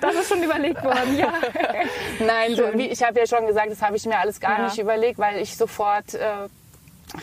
das 0.02 0.16
ist 0.16 0.30
schon 0.30 0.44
überlegt 0.44 0.84
worden, 0.84 1.18
ja. 1.18 1.34
Nein, 2.20 2.56
so, 2.56 2.64
wie, 2.74 2.88
ich 2.88 3.02
habe 3.04 3.20
ja 3.20 3.26
schon 3.26 3.48
gesagt, 3.48 3.72
das 3.72 3.82
habe 3.82 3.96
ich 3.96 4.06
mir 4.06 4.20
alles 4.20 4.40
gar 4.40 4.60
Ja. 4.60 4.66
nicht 4.66 4.78
überlegt, 4.78 5.18
weil 5.18 5.40
ich 5.40 5.56
sofort 5.58 6.14
äh, 6.14 6.28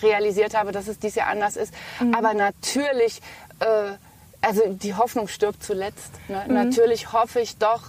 realisiert 0.03 0.57
habe, 0.57 0.73
dass 0.73 0.89
es 0.89 0.99
dieses 0.99 1.17
Jahr 1.17 1.29
anders 1.29 1.57
ist. 1.57 1.73
Mhm. 2.01 2.15
Aber 2.15 2.35
natürlich, 2.35 3.21
äh, 3.61 3.93
also 4.41 4.63
die 4.67 4.95
Hoffnung 4.95 5.29
stirbt 5.29 5.63
zuletzt. 5.63 6.11
Ne? 6.29 6.43
Mhm. 6.49 6.55
Natürlich 6.55 7.13
hoffe 7.13 7.41
ich 7.41 7.59
doch, 7.59 7.83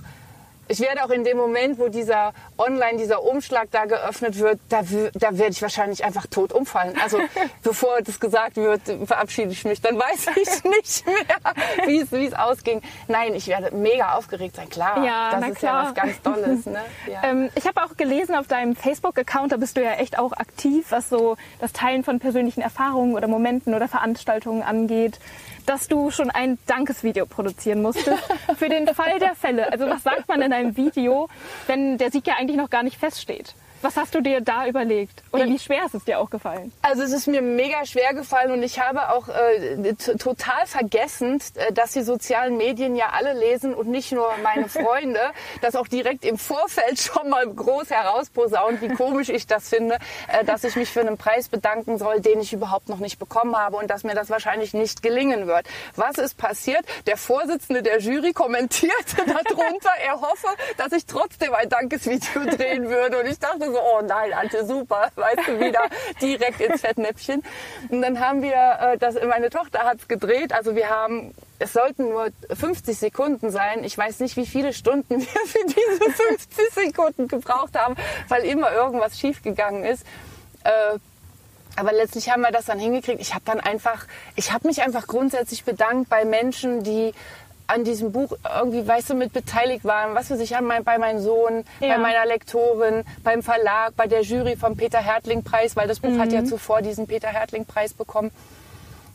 ich 0.72 0.80
werde 0.80 1.04
auch 1.04 1.10
in 1.10 1.26
dem 1.26 1.38
Moment, 1.38 1.78
wo 1.78 1.90
dieser 1.90 2.34
online, 2.58 2.98
dieser 2.98 3.24
Umschlag 3.24 3.70
da 3.72 3.86
geöffnet 3.86 4.40
wird, 4.40 4.60
da, 4.70 4.82
da 5.14 5.38
werde 5.38 5.52
ich 5.52 5.62
wahrscheinlich 5.62 6.06
einfach 6.06 6.28
tot 6.28 6.54
umfallen. 6.54 6.98
Also 7.02 7.20
bevor 7.64 8.02
das 8.02 8.20
gesagt 8.20 8.56
wird, 8.56 8.82
verabschiede 9.06 9.52
ich 9.52 9.66
mich, 9.66 9.82
dann 9.82 10.00
weiß 10.00 10.28
ich 10.42 10.64
nicht 10.76 11.06
mehr, 11.06 11.88
wie 12.12 12.26
es, 12.26 12.34
ausging. 12.34 12.82
Nein, 13.10 13.36
ich 13.36 13.48
werde 13.48 13.76
mega 13.76 14.14
aufgeregt 14.14 14.56
sein, 14.56 14.70
klar. 14.70 15.04
Ja, 15.04 15.38
das 15.38 15.50
ist 15.50 15.58
klar. 15.58 15.84
ja 15.84 15.90
was 15.90 15.94
ganz 15.94 16.22
Tolles. 16.22 16.66
Ne? 16.66 16.82
Ja. 17.08 17.22
Ähm, 17.32 17.50
ich 17.56 17.68
habe 17.68 17.84
auch 17.84 17.98
gelesen 17.98 18.34
auf 18.34 18.48
deinem 18.48 18.76
Facebook-Account, 18.76 19.52
da 19.52 19.58
bist 19.58 19.78
du 19.78 19.84
ja 19.84 19.92
echt 19.92 20.18
auch 20.18 20.32
aktiv, 20.32 20.88
was 20.90 21.08
so 21.08 21.38
das 21.60 21.72
Teilen 21.72 22.04
von 22.04 22.20
persönlichen 22.20 22.62
Erfahrungen 22.62 23.14
oder 23.14 23.28
Momenten 23.28 23.76
oder 23.76 23.88
Veranstaltungen 23.88 24.64
angeht, 24.64 25.20
dass 25.66 25.88
du 25.88 26.12
schon 26.12 26.30
ein 26.30 26.58
Dankesvideo 26.68 27.26
produzieren 27.26 27.82
musstest 27.82 28.24
für 28.58 28.70
den 28.70 28.88
Fall 28.88 29.20
der 29.20 29.36
Fälle. 29.36 29.72
Also 29.72 29.88
was 29.88 30.04
sagt 30.04 30.28
man 30.28 30.42
in 30.42 30.54
einem 30.54 30.78
Video, 30.78 31.30
wenn 31.68 31.98
der 31.98 32.12
Sieg 32.12 32.28
ja 32.28 32.36
eigentlich 32.38 32.58
noch 32.58 32.70
gar 32.70 32.84
nicht 32.84 32.98
feststeht? 32.98 33.56
Was 33.82 33.98
hast 33.98 34.14
du 34.14 34.22
dir 34.22 34.42
da 34.42 34.68
überlegt? 34.68 35.24
Oder 35.32 35.48
wie 35.48 35.58
schwer 35.58 35.86
ist 35.86 35.96
es 35.96 36.04
dir 36.04 36.20
auch 36.20 36.30
gefallen? 36.30 36.72
Also 36.84 37.02
es 37.02 37.12
ist 37.12 37.28
mir 37.28 37.42
mega 37.42 37.84
schwer 37.86 38.14
gefallen 38.14 38.52
und 38.52 38.62
ich 38.62 38.80
habe 38.80 39.10
auch 39.10 39.28
äh, 39.28 39.94
total 39.96 40.68
vergessen, 40.68 41.42
äh, 41.56 41.74
dass 41.74 41.94
die 41.94 42.04
sozialen 42.04 42.58
Medien 42.58 42.96
ja 42.96 43.10
alle 43.14 43.34
lesen 43.34 43.74
und 43.74 43.90
nicht 43.90 44.12
nur 44.12 44.30
meine 44.44 44.70
Freunde, 44.70 45.20
das 45.62 45.76
auch 45.76 45.88
direkt 45.88 46.26
im 46.26 46.38
Vorfeld 46.38 47.00
schon 47.00 47.30
mal 47.30 47.48
groß 47.48 47.90
herausposaunt, 47.90 48.82
wie 48.82 48.90
komisch 48.90 49.30
ich 49.30 49.48
das 49.48 49.70
finde, 49.70 49.98
äh, 50.28 50.46
dass 50.46 50.64
ich 50.64 50.76
mich 50.76 50.90
für 50.90 51.02
einen 51.02 51.18
Preis 51.18 51.50
bedanken 51.50 51.98
soll, 51.98 52.22
den 52.22 52.40
ich 52.40 52.54
überhaupt 52.54 52.88
noch 52.88 53.00
nicht 53.00 53.18
bekommen 53.18 53.58
habe 53.58 53.78
und 53.78 53.90
dass 53.90 54.04
mir 54.04 54.14
das 54.14 54.30
wahrscheinlich 54.30 54.74
nicht 54.76 55.02
gelingen 55.02 55.48
wird. 55.48 55.66
Was 55.96 56.20
ist 56.20 56.38
passiert? 56.38 56.82
Der 57.08 57.18
Vorsitzende 57.18 57.82
der 57.82 58.00
Jury 58.00 58.34
kommentierte 58.34 59.18
darunter, 59.26 59.92
er 60.06 60.22
hoffe, 60.22 60.48
dass 60.78 60.92
ich 60.92 61.08
trotzdem 61.08 61.54
ein 61.56 61.68
Dankesvideo 61.68 62.46
drehen 62.46 62.88
würde 62.88 63.20
und 63.20 63.26
ich 63.26 63.40
dachte 63.40 63.71
so, 63.72 63.80
oh 63.80 64.02
nein, 64.02 64.34
Ante, 64.34 64.66
super, 64.66 65.10
weißt 65.16 65.48
du, 65.48 65.60
wieder 65.60 65.82
direkt 66.22 66.62
ins 66.62 66.82
Fettnäpfchen. 66.82 67.44
Und 67.90 68.02
dann 68.02 68.20
haben 68.20 68.42
wir, 68.42 68.54
äh, 68.54 68.98
das, 68.98 69.16
meine 69.28 69.50
Tochter 69.50 69.80
hat's 69.84 70.08
gedreht, 70.08 70.54
also 70.54 70.76
wir 70.76 70.90
haben, 70.90 71.34
es 71.60 71.74
sollten 71.74 72.10
nur 72.10 72.30
50 72.52 72.98
Sekunden 72.98 73.52
sein. 73.52 73.84
Ich 73.84 73.98
weiß 73.98 74.20
nicht, 74.20 74.38
wie 74.38 74.46
viele 74.46 74.74
Stunden 74.74 75.10
wir 75.20 75.28
für 75.28 75.66
diese 75.66 76.12
50 76.12 76.70
Sekunden 76.74 77.28
gebraucht 77.28 77.78
haben, 77.78 77.96
weil 78.28 78.44
immer 78.46 78.72
irgendwas 78.72 79.20
schiefgegangen 79.20 79.84
ist. 79.86 80.06
Äh, 80.64 81.00
aber 81.76 81.94
letztlich 81.94 82.30
haben 82.30 82.42
wir 82.42 82.52
das 82.52 82.66
dann 82.66 82.80
hingekriegt. 82.80 83.22
Ich 83.22 83.34
habe 83.34 83.44
dann 83.46 83.60
einfach, 83.60 84.06
ich 84.36 84.52
habe 84.52 84.68
mich 84.68 84.82
einfach 84.82 85.08
grundsätzlich 85.08 85.64
bedankt 85.64 86.10
bei 86.10 86.26
Menschen, 86.26 86.84
die 86.84 87.14
an 87.72 87.84
diesem 87.84 88.12
Buch 88.12 88.34
irgendwie, 88.60 88.86
weißt 88.88 89.10
du, 89.12 89.14
mit 89.14 89.32
beteiligt 89.34 89.86
waren. 89.86 90.14
Was 90.16 90.30
weiß 90.30 90.40
ich, 90.42 90.56
an 90.56 90.66
mein, 90.66 90.84
bei 90.84 90.98
meinem 90.98 91.20
Sohn, 91.20 91.64
Ja. 91.80 91.90
bei 91.90 91.98
meiner 92.00 92.26
Lektorin, 92.26 93.04
beim 93.24 93.42
Verlag, 93.44 93.96
bei 93.96 94.08
der 94.08 94.22
Jury 94.22 94.56
vom 94.56 94.76
Peter 94.76 95.00
Hertling 95.00 95.44
Preis, 95.44 95.76
weil 95.76 95.88
das 95.88 96.00
Buch 96.00 96.18
hat 96.20 96.32
ja 96.34 96.44
zuvor 96.44 96.82
diesen 96.82 97.08
Peter 97.08 97.30
Hertling 97.30 97.66
Preis 97.66 97.94
bekommen. 97.94 98.32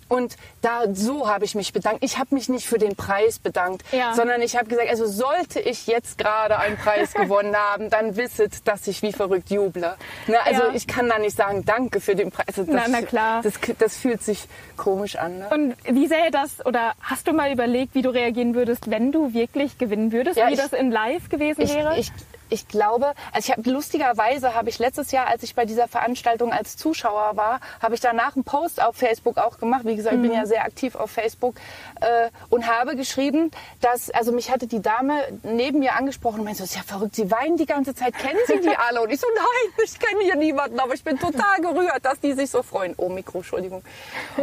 Und 0.09 0.37
da 0.63 0.83
so 0.93 1.29
habe 1.29 1.45
ich 1.45 1.55
mich 1.55 1.73
bedankt. 1.73 2.05
Ich 2.05 2.19
habe 2.19 2.35
mich 2.35 2.49
nicht 2.49 2.67
für 2.67 2.79
den 2.79 2.95
Preis 2.97 3.39
bedankt, 3.39 3.85
Ja. 3.93 4.15
sondern 4.15 4.41
ich 4.43 4.57
habe 4.57 4.67
gesagt, 4.67 4.89
also 4.89 5.07
sollte 5.07 5.61
ich 5.61 5.87
jetzt 5.87 6.19
gerade 6.19 6.59
einen 6.59 6.77
Preis 6.77 7.13
gewonnen 7.15 7.57
haben, 7.57 7.91
dann 7.91 8.17
wisset, 8.17 8.67
dass 8.69 8.87
ich 8.87 9.03
wie 9.03 9.13
verrückt 9.13 9.51
juble. 9.51 9.97
Ne, 10.27 10.37
also 10.45 10.63
Ja. 10.65 10.73
ich 10.75 10.87
kann 10.87 11.09
da 11.09 11.19
nicht 11.19 11.37
sagen, 11.37 11.65
danke 11.65 12.01
für 12.01 12.15
den 12.15 12.31
Preis. 12.31 12.47
Also 12.49 12.65
das, 12.65 12.75
Na, 12.75 12.83
na 12.89 13.03
klar. 13.03 13.43
Das, 13.43 13.55
das 13.79 13.97
fühlt 13.97 14.23
sich 14.23 14.45
komisch 14.77 15.17
an. 15.17 15.39
Ne? 15.39 15.49
Und 15.51 15.75
wie 15.85 16.07
sähe 16.07 16.31
das, 16.31 16.65
oder 16.65 16.93
hast 17.01 17.27
du 17.27 17.33
mal 17.33 17.51
überlegt, 17.53 17.95
wie 17.95 18.03
du 18.03 18.11
reagieren 18.11 18.55
würdest, 18.55 18.91
wenn 18.91 19.13
du 19.13 19.35
wirklich 19.35 19.79
gewinnen 19.79 20.13
würdest? 20.13 20.37
Ja, 20.39 20.49
wie 20.49 20.53
ich- 20.55 20.59
das 20.61 20.73
in 20.73 20.91
live 20.91 21.29
gewesen 21.29 21.63
Ich, 21.63 21.75
wäre? 21.75 21.99
ich, 21.99 22.13
ich 22.49 22.69
glaube, 22.69 23.15
also 23.33 23.51
ich 23.51 23.57
habe 23.57 23.71
lustigerweise 23.71 24.55
habe 24.55 24.69
ich 24.69 24.79
letztes 24.79 25.11
Jahr, 25.11 25.27
als 25.27 25.43
ich 25.43 25.55
bei 25.55 25.65
dieser 25.65 25.89
Veranstaltung 25.89 26.53
als 26.53 26.77
Zuschauer 26.77 27.37
war, 27.37 27.61
habe 27.81 27.95
ich 27.95 28.01
danach 28.01 28.37
einen 28.37 28.45
Post 28.45 28.83
auf 28.83 28.97
Facebook 28.97 29.39
auch 29.39 29.59
gemacht. 29.59 29.83
Wie 29.85 29.97
gesagt, 29.97 30.17
ich 30.17 30.23
bin 30.23 30.33
ja 30.33 30.47
sehr 30.47 30.65
aktiv 30.65 30.95
auf 30.95 31.11
Facebook 31.11 31.57
äh, 32.01 32.31
und 32.51 32.67
habe 32.67 32.97
geschrieben, 32.97 33.51
dass 33.81 34.11
also 34.11 34.33
mich 34.33 34.51
hatte 34.51 34.67
die 34.67 34.83
Dame 34.83 35.15
neben 35.43 35.81
mir 35.81 35.95
angesprochen 35.95 36.41
und 36.41 36.45
meinte, 36.45 36.59
so, 36.59 36.65
das 36.65 36.71
ist 36.71 36.77
ja 36.77 36.83
verrückt, 36.83 37.17
Sie 37.17 37.31
weinen 37.31 37.57
die 37.57 37.67
ganze 37.67 37.95
Zeit, 37.95 38.17
kennen 38.17 38.41
Sie 38.47 38.61
die 38.61 38.77
alle? 38.77 39.03
Und 39.03 39.11
ich 39.11 39.21
so, 39.21 39.27
nein, 39.35 39.85
ich 39.85 39.99
kenne 39.99 40.23
hier 40.23 40.37
niemanden, 40.37 40.79
aber 40.81 40.95
ich 40.95 41.05
bin 41.05 41.19
total 41.19 41.61
gerührt, 41.61 42.05
dass 42.05 42.21
die 42.21 42.33
sich 42.33 42.51
so 42.51 42.63
freuen. 42.63 42.95
Oh 42.97 43.09
Mikro, 43.09 43.39
Entschuldigung. 43.39 43.83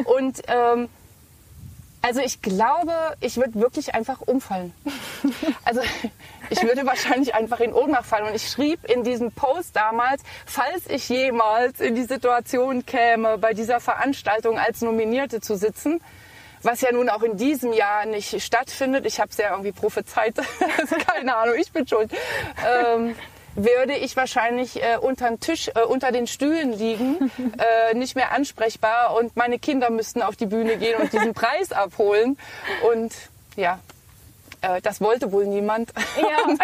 Und 0.05 0.41
ähm, 0.47 0.89
also 2.03 2.19
ich 2.19 2.41
glaube, 2.41 3.15
ich 3.21 3.37
würde 3.37 3.55
wirklich 3.55 3.95
einfach 3.95 4.21
umfallen. 4.21 4.73
Also 5.65 5.79
ich 6.49 6.61
würde 6.61 6.85
wahrscheinlich 6.85 7.33
einfach 7.33 7.61
in 7.61 7.73
Ohnmacht 7.73 8.05
fallen. 8.05 8.27
Und 8.27 8.35
ich 8.35 8.49
schrieb 8.49 8.83
in 8.89 9.03
diesem 9.03 9.31
Post 9.31 9.77
damals, 9.77 10.21
falls 10.45 10.87
ich 10.87 11.07
jemals 11.07 11.79
in 11.79 11.95
die 11.95 12.03
Situation 12.03 12.85
käme, 12.85 13.37
bei 13.37 13.53
dieser 13.53 13.79
Veranstaltung 13.79 14.59
als 14.59 14.81
Nominierte 14.81 15.39
zu 15.39 15.55
sitzen, 15.55 16.01
was 16.61 16.81
ja 16.81 16.91
nun 16.91 17.07
auch 17.07 17.23
in 17.23 17.37
diesem 17.37 17.71
Jahr 17.71 18.05
nicht 18.05 18.41
stattfindet. 18.41 19.05
Ich 19.05 19.21
habe 19.21 19.29
es 19.31 19.37
ja 19.37 19.51
irgendwie 19.51 19.71
prophezeit. 19.71 20.35
Keine 21.07 21.35
Ahnung, 21.35 21.55
ich 21.57 21.71
bin 21.71 21.87
schuld. 21.87 22.11
Ähm, 22.67 23.15
würde 23.55 23.93
ich 23.93 24.15
wahrscheinlich 24.15 24.81
äh, 24.81 24.97
unter 24.99 25.29
den 25.29 25.39
Tisch, 25.39 25.69
äh, 25.75 25.81
unter 25.81 26.11
den 26.11 26.27
Stühlen 26.27 26.73
liegen, 26.73 27.31
äh, 27.91 27.95
nicht 27.95 28.15
mehr 28.15 28.31
ansprechbar 28.31 29.15
und 29.15 29.35
meine 29.35 29.59
Kinder 29.59 29.89
müssten 29.89 30.21
auf 30.21 30.35
die 30.35 30.45
Bühne 30.45 30.77
gehen 30.77 30.99
und 31.01 31.13
diesen 31.13 31.33
Preis 31.33 31.71
abholen. 31.71 32.37
Und 32.91 33.13
ja, 33.55 33.79
äh, 34.61 34.81
das 34.81 35.01
wollte 35.01 35.31
wohl 35.31 35.45
niemand. 35.45 35.93
Ja. 36.17 36.55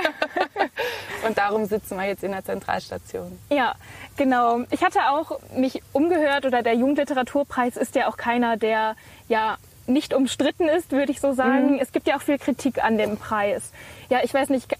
und 1.28 1.38
darum 1.38 1.66
sitzen 1.66 1.98
wir 1.98 2.06
jetzt 2.06 2.24
in 2.24 2.32
der 2.32 2.44
Zentralstation. 2.44 3.38
Ja, 3.50 3.76
genau. 4.18 4.62
Ich 4.72 4.84
hatte 4.84 5.10
auch 5.10 5.40
mich 5.56 5.82
umgehört 5.92 6.46
oder 6.46 6.64
der 6.64 6.74
Jugendliteraturpreis 6.74 7.78
ist 7.78 7.96
ja 7.96 8.08
auch 8.08 8.18
keiner, 8.18 8.58
der 8.58 8.96
ja 9.28 9.58
nicht 9.90 10.14
umstritten 10.14 10.68
ist, 10.68 10.92
würde 10.92 11.12
ich 11.12 11.20
so 11.20 11.34
sagen. 11.34 11.74
Mhm. 11.74 11.80
Es 11.80 11.92
gibt 11.92 12.08
ja 12.08 12.18
auch 12.18 12.22
viel 12.22 12.38
Kritik 12.38 12.84
an 12.84 12.98
dem 12.98 13.18
Preis. 13.18 13.72
Ja, 14.10 14.20
ich 14.24 14.34
weiß 14.34 14.50
nicht, 14.50 14.76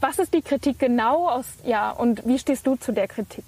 was 0.00 0.18
ist 0.18 0.32
die 0.32 0.42
Kritik 0.42 0.78
genau 0.78 1.28
aus, 1.28 1.46
ja, 1.64 1.90
und 1.90 2.26
wie 2.26 2.38
stehst 2.38 2.66
du 2.66 2.76
zu 2.76 2.92
der 2.92 3.08
Kritik? 3.08 3.44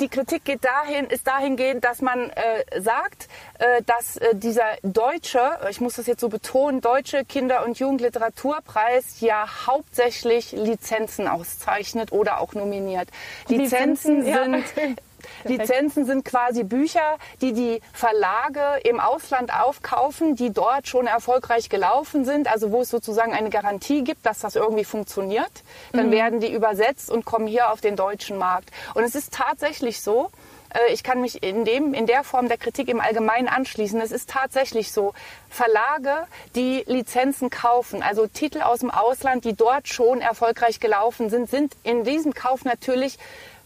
Die 0.00 0.08
Kritik 0.08 0.44
geht 0.44 0.64
dahin, 0.64 1.06
ist 1.06 1.26
dahingehend, 1.26 1.84
dass 1.84 2.02
man 2.02 2.30
äh, 2.30 2.80
sagt, 2.80 3.28
äh, 3.58 3.82
dass 3.86 4.16
äh, 4.18 4.34
dieser 4.34 4.76
deutsche, 4.82 5.40
ich 5.70 5.80
muss 5.80 5.94
das 5.94 6.06
jetzt 6.06 6.20
so 6.20 6.28
betonen, 6.28 6.80
deutsche 6.80 7.24
Kinder- 7.24 7.64
und 7.64 7.78
Jugendliteraturpreis 7.78 9.20
ja 9.20 9.46
hauptsächlich 9.66 10.52
Lizenzen 10.52 11.26
auszeichnet 11.26 12.12
oder 12.12 12.40
auch 12.40 12.54
nominiert. 12.54 13.08
Lizenzen, 13.48 14.24
Lizenzen, 14.24 14.76
ja. 14.76 14.94
Lizenzen 15.44 16.04
sind 16.04 16.24
quasi 16.24 16.64
Bücher, 16.64 17.18
die 17.40 17.52
die 17.52 17.80
Verlage 17.92 18.80
im 18.84 19.00
Ausland 19.00 19.52
aufkaufen, 19.52 20.36
die 20.36 20.52
dort 20.52 20.88
schon 20.88 21.06
erfolgreich 21.06 21.68
gelaufen 21.68 22.24
sind, 22.24 22.50
also 22.50 22.72
wo 22.72 22.82
es 22.82 22.90
sozusagen 22.90 23.32
eine 23.32 23.50
Garantie 23.50 24.04
gibt, 24.04 24.26
dass 24.26 24.40
das 24.40 24.56
irgendwie 24.56 24.84
funktioniert. 24.84 25.50
Dann 25.92 26.10
werden 26.10 26.40
die 26.40 26.52
übersetzt 26.52 27.10
und 27.10 27.24
kommen 27.24 27.46
hier 27.46 27.70
auf 27.70 27.80
den 27.80 27.96
deutschen 27.96 28.38
Markt. 28.38 28.70
Und 28.94 29.04
es 29.04 29.14
ist 29.14 29.32
tatsächlich 29.32 30.00
so, 30.00 30.30
äh, 30.74 30.92
ich 30.92 31.02
kann 31.02 31.20
mich 31.20 31.42
in, 31.42 31.64
dem, 31.64 31.94
in 31.94 32.06
der 32.06 32.24
Form 32.24 32.48
der 32.48 32.58
Kritik 32.58 32.88
im 32.88 33.00
Allgemeinen 33.00 33.48
anschließen. 33.48 34.00
Es 34.00 34.12
ist 34.12 34.30
tatsächlich 34.30 34.92
so, 34.92 35.14
Verlage, 35.48 36.26
die 36.54 36.84
Lizenzen 36.86 37.50
kaufen, 37.50 38.02
also 38.02 38.26
Titel 38.26 38.62
aus 38.62 38.80
dem 38.80 38.90
Ausland, 38.90 39.44
die 39.44 39.54
dort 39.54 39.88
schon 39.88 40.20
erfolgreich 40.20 40.80
gelaufen 40.80 41.28
sind, 41.28 41.50
sind 41.50 41.76
in 41.82 42.04
diesem 42.04 42.34
Kauf 42.34 42.64
natürlich 42.64 43.18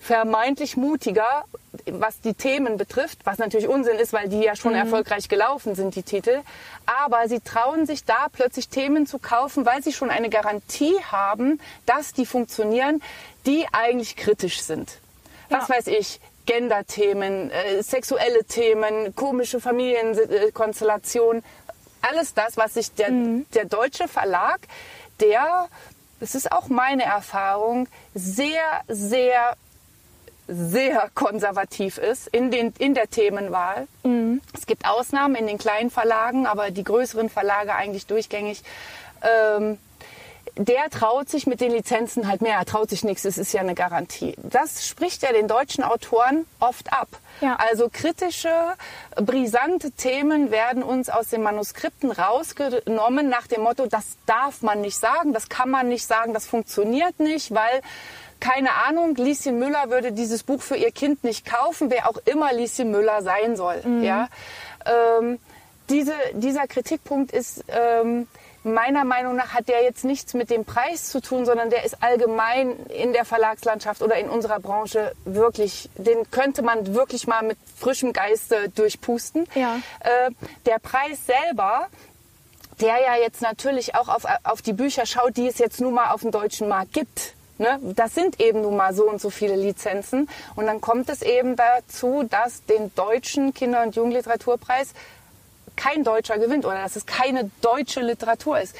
vermeintlich 0.04 0.76
mutiger 0.76 1.44
was 1.86 2.20
die 2.20 2.34
Themen 2.34 2.76
betrifft, 2.76 3.20
was 3.24 3.38
natürlich 3.38 3.68
Unsinn 3.68 3.98
ist, 3.98 4.12
weil 4.12 4.28
die 4.28 4.40
ja 4.40 4.56
schon 4.56 4.74
erfolgreich 4.74 5.28
gelaufen 5.28 5.74
sind, 5.74 5.94
die 5.94 6.02
Titel. 6.02 6.40
Aber 6.86 7.28
sie 7.28 7.40
trauen 7.40 7.86
sich 7.86 8.04
da 8.04 8.28
plötzlich 8.32 8.68
Themen 8.68 9.06
zu 9.06 9.18
kaufen, 9.18 9.66
weil 9.66 9.82
sie 9.82 9.92
schon 9.92 10.10
eine 10.10 10.30
Garantie 10.30 10.94
haben, 11.10 11.60
dass 11.86 12.12
die 12.12 12.26
funktionieren, 12.26 13.02
die 13.46 13.66
eigentlich 13.72 14.16
kritisch 14.16 14.62
sind. 14.62 14.98
Was 15.50 15.68
weiß 15.68 15.88
ich, 15.88 16.20
Gender-Themen, 16.46 17.50
äh, 17.50 17.82
sexuelle 17.82 18.44
Themen, 18.44 19.14
komische 19.14 19.60
Familienkonstellationen, 19.60 21.42
alles 22.02 22.34
das, 22.34 22.56
was 22.56 22.74
sich 22.74 22.92
der, 22.92 23.10
der 23.54 23.64
deutsche 23.64 24.08
Verlag, 24.08 24.60
der, 25.20 25.68
das 26.20 26.34
ist 26.34 26.52
auch 26.52 26.68
meine 26.68 27.04
Erfahrung, 27.04 27.88
sehr, 28.14 28.82
sehr, 28.88 29.56
sehr 30.46 31.10
konservativ 31.14 31.98
ist 31.98 32.28
in, 32.28 32.50
den, 32.50 32.72
in 32.78 32.94
der 32.94 33.08
Themenwahl. 33.08 33.86
Es 34.52 34.66
gibt 34.66 34.86
Ausnahmen 34.86 35.34
in 35.36 35.46
den 35.46 35.58
kleinen 35.58 35.90
Verlagen, 35.90 36.46
aber 36.46 36.70
die 36.70 36.84
größeren 36.84 37.30
Verlage 37.30 37.74
eigentlich 37.74 38.06
durchgängig. 38.06 38.62
Ähm, 39.22 39.78
der 40.56 40.88
traut 40.88 41.28
sich 41.28 41.46
mit 41.46 41.60
den 41.60 41.72
Lizenzen 41.72 42.28
halt 42.28 42.40
mehr. 42.40 42.56
Er 42.58 42.64
traut 42.64 42.88
sich 42.88 43.02
nichts, 43.02 43.24
es 43.24 43.38
ist 43.38 43.52
ja 43.52 43.60
eine 43.60 43.74
Garantie. 43.74 44.36
Das 44.42 44.86
spricht 44.86 45.22
ja 45.22 45.32
den 45.32 45.48
deutschen 45.48 45.82
Autoren 45.82 46.46
oft 46.60 46.92
ab. 46.92 47.08
Ja. 47.40 47.56
Also 47.56 47.88
kritische, 47.92 48.52
brisante 49.16 49.90
Themen 49.90 50.52
werden 50.52 50.84
uns 50.84 51.08
aus 51.10 51.28
den 51.28 51.42
Manuskripten 51.42 52.12
rausgenommen 52.12 53.28
nach 53.28 53.48
dem 53.48 53.62
Motto, 53.62 53.86
das 53.86 54.16
darf 54.26 54.62
man 54.62 54.80
nicht 54.80 54.96
sagen, 54.96 55.32
das 55.32 55.48
kann 55.48 55.70
man 55.70 55.88
nicht 55.88 56.06
sagen, 56.06 56.34
das 56.34 56.46
funktioniert 56.46 57.18
nicht, 57.18 57.52
weil 57.52 57.82
keine 58.44 58.74
Ahnung, 58.86 59.14
Lieschen 59.16 59.58
Müller 59.58 59.88
würde 59.88 60.12
dieses 60.12 60.42
Buch 60.42 60.60
für 60.60 60.76
ihr 60.76 60.90
Kind 60.90 61.24
nicht 61.24 61.46
kaufen, 61.46 61.90
wer 61.90 62.10
auch 62.10 62.18
immer 62.26 62.52
Lieschen 62.52 62.90
Müller 62.90 63.22
sein 63.22 63.56
soll. 63.56 63.80
Ja? 64.04 64.28
Ähm, 64.84 65.38
diese, 65.88 66.12
dieser 66.34 66.66
Kritikpunkt 66.66 67.32
ist 67.32 67.64
ähm, 67.68 68.26
meiner 68.62 69.04
Meinung 69.04 69.34
nach 69.34 69.54
hat 69.54 69.68
der 69.68 69.82
jetzt 69.82 70.04
nichts 70.04 70.34
mit 70.34 70.50
dem 70.50 70.66
Preis 70.66 71.08
zu 71.08 71.22
tun, 71.22 71.46
sondern 71.46 71.70
der 71.70 71.84
ist 71.84 72.02
allgemein 72.02 72.76
in 72.86 73.14
der 73.14 73.24
Verlagslandschaft 73.24 74.02
oder 74.02 74.16
in 74.16 74.28
unserer 74.28 74.60
Branche 74.60 75.12
wirklich, 75.24 75.88
den 75.96 76.30
könnte 76.30 76.60
man 76.60 76.94
wirklich 76.94 77.26
mal 77.26 77.42
mit 77.42 77.56
frischem 77.78 78.12
Geiste 78.12 78.68
durchpusten. 78.74 79.46
Ja. 79.54 79.76
Äh, 80.00 80.30
der 80.66 80.78
Preis 80.80 81.24
selber, 81.24 81.88
der 82.82 83.00
ja 83.00 83.16
jetzt 83.22 83.40
natürlich 83.40 83.94
auch 83.94 84.08
auf, 84.08 84.26
auf 84.42 84.60
die 84.60 84.74
Bücher 84.74 85.06
schaut, 85.06 85.38
die 85.38 85.46
es 85.46 85.56
jetzt 85.56 85.80
nun 85.80 85.94
mal 85.94 86.10
auf 86.10 86.20
dem 86.20 86.30
deutschen 86.30 86.68
Markt 86.68 86.92
gibt. 86.92 87.33
Ne? 87.58 87.78
Das 87.82 88.14
sind 88.14 88.40
eben 88.40 88.62
nun 88.62 88.76
mal 88.76 88.94
so 88.94 89.08
und 89.08 89.20
so 89.20 89.30
viele 89.30 89.56
Lizenzen. 89.56 90.28
Und 90.56 90.66
dann 90.66 90.80
kommt 90.80 91.08
es 91.08 91.22
eben 91.22 91.56
dazu, 91.56 92.24
dass 92.28 92.64
den 92.64 92.94
deutschen 92.94 93.54
Kinder- 93.54 93.82
und 93.82 93.94
Jugendliteraturpreis 93.94 94.92
kein 95.76 96.04
Deutscher 96.04 96.38
gewinnt 96.38 96.64
oder 96.64 96.82
dass 96.82 96.96
es 96.96 97.06
keine 97.06 97.50
deutsche 97.60 98.00
Literatur 98.00 98.60
ist. 98.60 98.76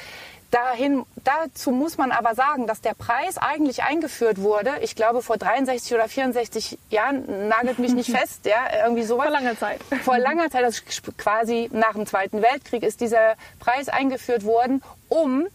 Dahin, 0.51 1.03
dazu 1.23 1.71
muss 1.71 1.97
man 1.97 2.11
aber 2.11 2.33
sagen, 2.33 2.67
dass 2.67 2.79
der 2.79 2.93
Preis 2.93 3.37
eigentlich 3.37 3.83
eingeführt 3.83 4.39
wurde, 4.39 4.71
ich 4.81 4.95
glaube 4.95 5.21
vor 5.21 5.37
63 5.37 5.93
oder 5.93 6.07
64 6.07 6.77
Jahren, 6.89 7.49
nagelt 7.49 7.79
mich 7.79 7.93
nicht 7.93 8.09
fest, 8.17 8.45
ja, 8.45 8.85
irgendwie 8.85 9.03
sowas. 9.03 9.25
Vor 9.25 9.33
langer 9.33 9.57
Zeit. 9.57 9.81
Vor 10.03 10.17
langer 10.17 10.49
Zeit, 10.49 10.63
also 10.63 10.81
quasi 11.17 11.69
nach 11.73 11.93
dem 11.93 12.05
Zweiten 12.05 12.41
Weltkrieg, 12.41 12.83
ist 12.83 13.01
dieser 13.01 13.35
Preis 13.59 13.89
eingeführt 13.89 14.45
worden, 14.45 14.81
um 15.09 15.47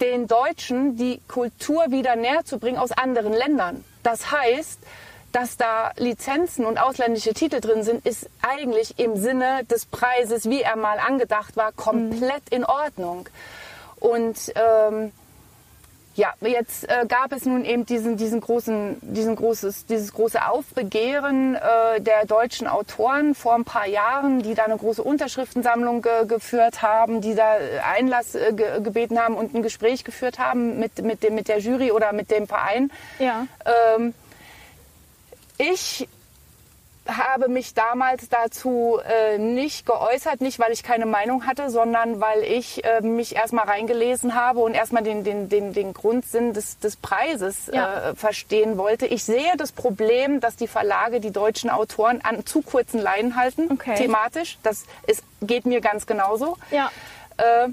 den 0.00 0.26
Deutschen 0.26 0.96
die 0.96 1.20
Kultur 1.28 1.90
wieder 1.90 2.16
näher 2.16 2.44
zu 2.44 2.58
bringen 2.58 2.78
aus 2.78 2.92
anderen 2.92 3.32
Ländern. 3.32 3.84
Das 4.02 4.30
heißt, 4.30 4.80
dass 5.32 5.56
da 5.56 5.92
Lizenzen 5.96 6.64
und 6.64 6.78
ausländische 6.78 7.34
Titel 7.34 7.60
drin 7.60 7.82
sind, 7.82 8.06
ist 8.06 8.30
eigentlich 8.40 8.98
im 8.98 9.16
Sinne 9.16 9.64
des 9.64 9.86
Preises, 9.86 10.48
wie 10.48 10.62
er 10.62 10.76
mal 10.76 10.98
angedacht 10.98 11.56
war, 11.56 11.72
komplett 11.72 12.48
in 12.50 12.64
Ordnung. 12.64 13.28
Und 14.00 14.52
ähm, 14.54 15.12
ja, 16.18 16.34
jetzt 16.40 16.88
äh, 16.88 17.06
gab 17.06 17.32
es 17.32 17.46
nun 17.46 17.64
eben 17.64 17.86
diesen, 17.86 18.16
diesen 18.16 18.40
großen, 18.40 18.96
diesen 19.02 19.36
großes, 19.36 19.86
dieses 19.86 20.12
große 20.12 20.44
Aufbegehren 20.44 21.54
äh, 21.54 22.00
der 22.00 22.26
deutschen 22.26 22.66
Autoren 22.66 23.36
vor 23.36 23.54
ein 23.54 23.64
paar 23.64 23.86
Jahren, 23.86 24.42
die 24.42 24.54
da 24.54 24.64
eine 24.64 24.76
große 24.76 25.00
Unterschriftensammlung 25.00 26.02
ge 26.02 26.26
geführt 26.26 26.82
haben, 26.82 27.20
die 27.20 27.36
da 27.36 27.54
Einlass 27.94 28.34
äh, 28.34 28.52
ge 28.52 28.80
gebeten 28.80 29.16
haben 29.16 29.36
und 29.36 29.54
ein 29.54 29.62
Gespräch 29.62 30.02
geführt 30.02 30.40
haben 30.40 30.80
mit, 30.80 31.00
mit, 31.02 31.22
dem, 31.22 31.36
mit 31.36 31.46
der 31.46 31.60
Jury 31.60 31.92
oder 31.92 32.12
mit 32.12 32.32
dem 32.32 32.48
Verein. 32.48 32.90
Ja. 33.20 33.46
Ähm, 33.96 34.12
ich 35.56 36.08
habe 37.08 37.48
mich 37.48 37.72
damals 37.72 38.28
dazu 38.28 38.98
äh, 39.02 39.38
nicht 39.38 39.86
geäußert, 39.86 40.42
nicht 40.42 40.58
weil 40.58 40.72
ich 40.72 40.82
keine 40.82 41.06
Meinung 41.06 41.46
hatte, 41.46 41.70
sondern 41.70 42.20
weil 42.20 42.42
ich 42.44 42.84
äh, 42.84 43.00
mich 43.00 43.34
erstmal 43.34 43.64
reingelesen 43.64 44.34
habe 44.34 44.60
und 44.60 44.74
erstmal 44.74 45.02
den, 45.02 45.24
den, 45.24 45.48
den, 45.48 45.72
den 45.72 45.94
Grundsinn 45.94 46.52
des, 46.52 46.78
des 46.78 46.96
Preises 46.96 47.70
Ja. 47.72 48.10
äh, 48.10 48.14
verstehen 48.14 48.76
wollte. 48.76 49.06
Ich 49.06 49.24
sehe 49.24 49.56
das 49.56 49.72
Problem, 49.72 50.40
dass 50.40 50.56
die 50.56 50.68
Verlage 50.68 51.20
die 51.20 51.30
deutschen 51.30 51.70
Autoren 51.70 52.20
an 52.22 52.44
zu 52.44 52.60
kurzen 52.62 53.00
Leinen 53.00 53.36
halten, 53.36 53.70
Okay. 53.72 53.94
thematisch. 53.96 54.58
Das 54.62 54.84
ist, 55.06 55.22
geht 55.40 55.64
mir 55.64 55.80
ganz 55.80 56.06
genauso. 56.06 56.58
Ja. 56.70 56.90
Äh, 57.38 57.68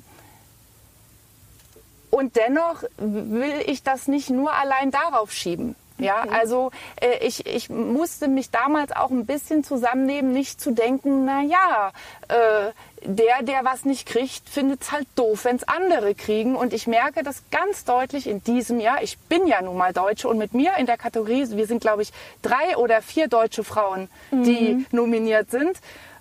und 2.09 2.37
dennoch 2.37 2.83
will 2.97 3.61
ich 3.65 3.83
das 3.83 4.07
nicht 4.07 4.29
nur 4.29 4.53
allein 4.53 4.91
darauf 4.91 5.31
schieben. 5.33 5.75
Ja, 5.97 6.25
also 6.29 6.71
äh, 6.99 7.25
ich, 7.25 7.45
ich 7.45 7.69
musste 7.69 8.27
mich 8.27 8.51
damals 8.51 8.91
auch 8.91 9.11
ein 9.11 9.25
bisschen 9.25 9.63
zusammennehmen, 9.63 10.33
nicht 10.33 10.59
zu 10.59 10.71
denken, 10.71 11.23
na 11.23 11.41
ja, 11.41 11.93
äh, 12.27 12.71
der, 13.05 13.43
der 13.43 13.63
was 13.63 13.85
nicht 13.85 14.05
kriegt, 14.05 14.49
findet 14.49 14.81
es 14.81 14.91
halt 14.91 15.07
doof, 15.15 15.45
wenn 15.45 15.55
es 15.55 15.67
andere 15.67 16.13
kriegen. 16.13 16.55
Und 16.55 16.73
ich 16.73 16.87
merke 16.87 17.23
das 17.23 17.43
ganz 17.49 17.85
deutlich 17.85 18.27
in 18.27 18.43
diesem 18.43 18.79
Jahr. 18.79 19.03
Ich 19.03 19.17
bin 19.17 19.47
ja 19.47 19.61
nun 19.61 19.77
mal 19.77 19.93
Deutsche 19.93 20.27
und 20.27 20.37
mit 20.37 20.53
mir 20.53 20.73
in 20.77 20.85
der 20.85 20.97
Kategorie, 20.97 21.47
wir 21.51 21.67
sind 21.67 21.79
glaube 21.79 22.01
ich 22.01 22.11
drei 22.41 22.75
oder 22.75 23.01
vier 23.01 23.27
deutsche 23.27 23.63
Frauen, 23.63 24.09
die 24.31 24.85
nominiert 24.91 25.51
sind, 25.51 25.77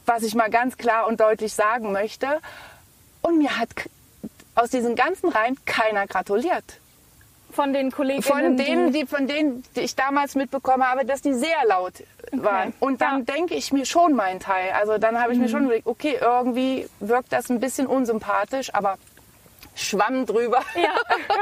was 0.07 0.23
ich 0.23 0.35
mal 0.35 0.51
ganz 0.51 0.77
klar 0.77 1.07
und 1.09 1.21
deutlich 1.21 1.55
sagen 1.55 1.91
möchte. 1.91 2.41
Und 3.23 3.39
mir 3.39 3.59
hat 3.59 3.71
aus 4.55 4.71
diesen 4.71 4.95
ganzen 4.95 5.31
Reihen 5.31 5.57
keiner 5.65 6.07
gratuliert. 6.07 6.65
Von 7.55 7.73
den 7.73 7.91
Kolleginnen, 7.93 8.23
Von 8.23 8.57
denen, 8.57 8.93
die, 8.93 9.07
von 9.07 9.27
denen 9.27 9.63
die 9.77 9.81
ich 9.81 9.95
damals 9.97 10.35
mitbekommen 10.35 10.83
habe, 10.89 11.05
dass 11.05 11.23
die 11.23 11.33
sehr 11.35 11.65
laut 11.69 11.95
waren. 12.33 12.75
Und 12.81 13.01
dann 13.01 13.11
Ja. 13.13 13.19
Mhm. 13.19 13.27
denke 13.27 13.55
ich 13.55 13.73
mir 13.73 13.87
schon 13.87 14.15
meinen 14.15 14.41
Teil. 14.41 14.73
Also 14.73 14.99
dann 14.99 15.21
habe 15.21 15.33
ich 15.33 15.39
mir 15.39 15.49
schon 15.49 15.65
überlegt, 15.65 15.87
okay, 15.87 16.19
irgendwie 16.21 16.89
wirkt 17.01 17.33
das 17.33 17.51
ein 17.51 17.61
bisschen 17.61 17.87
unsympathisch, 17.87 18.75
aber 18.75 18.99
Schwamm 19.77 20.25
drüber. 20.27 20.63
Ja. 20.75 20.95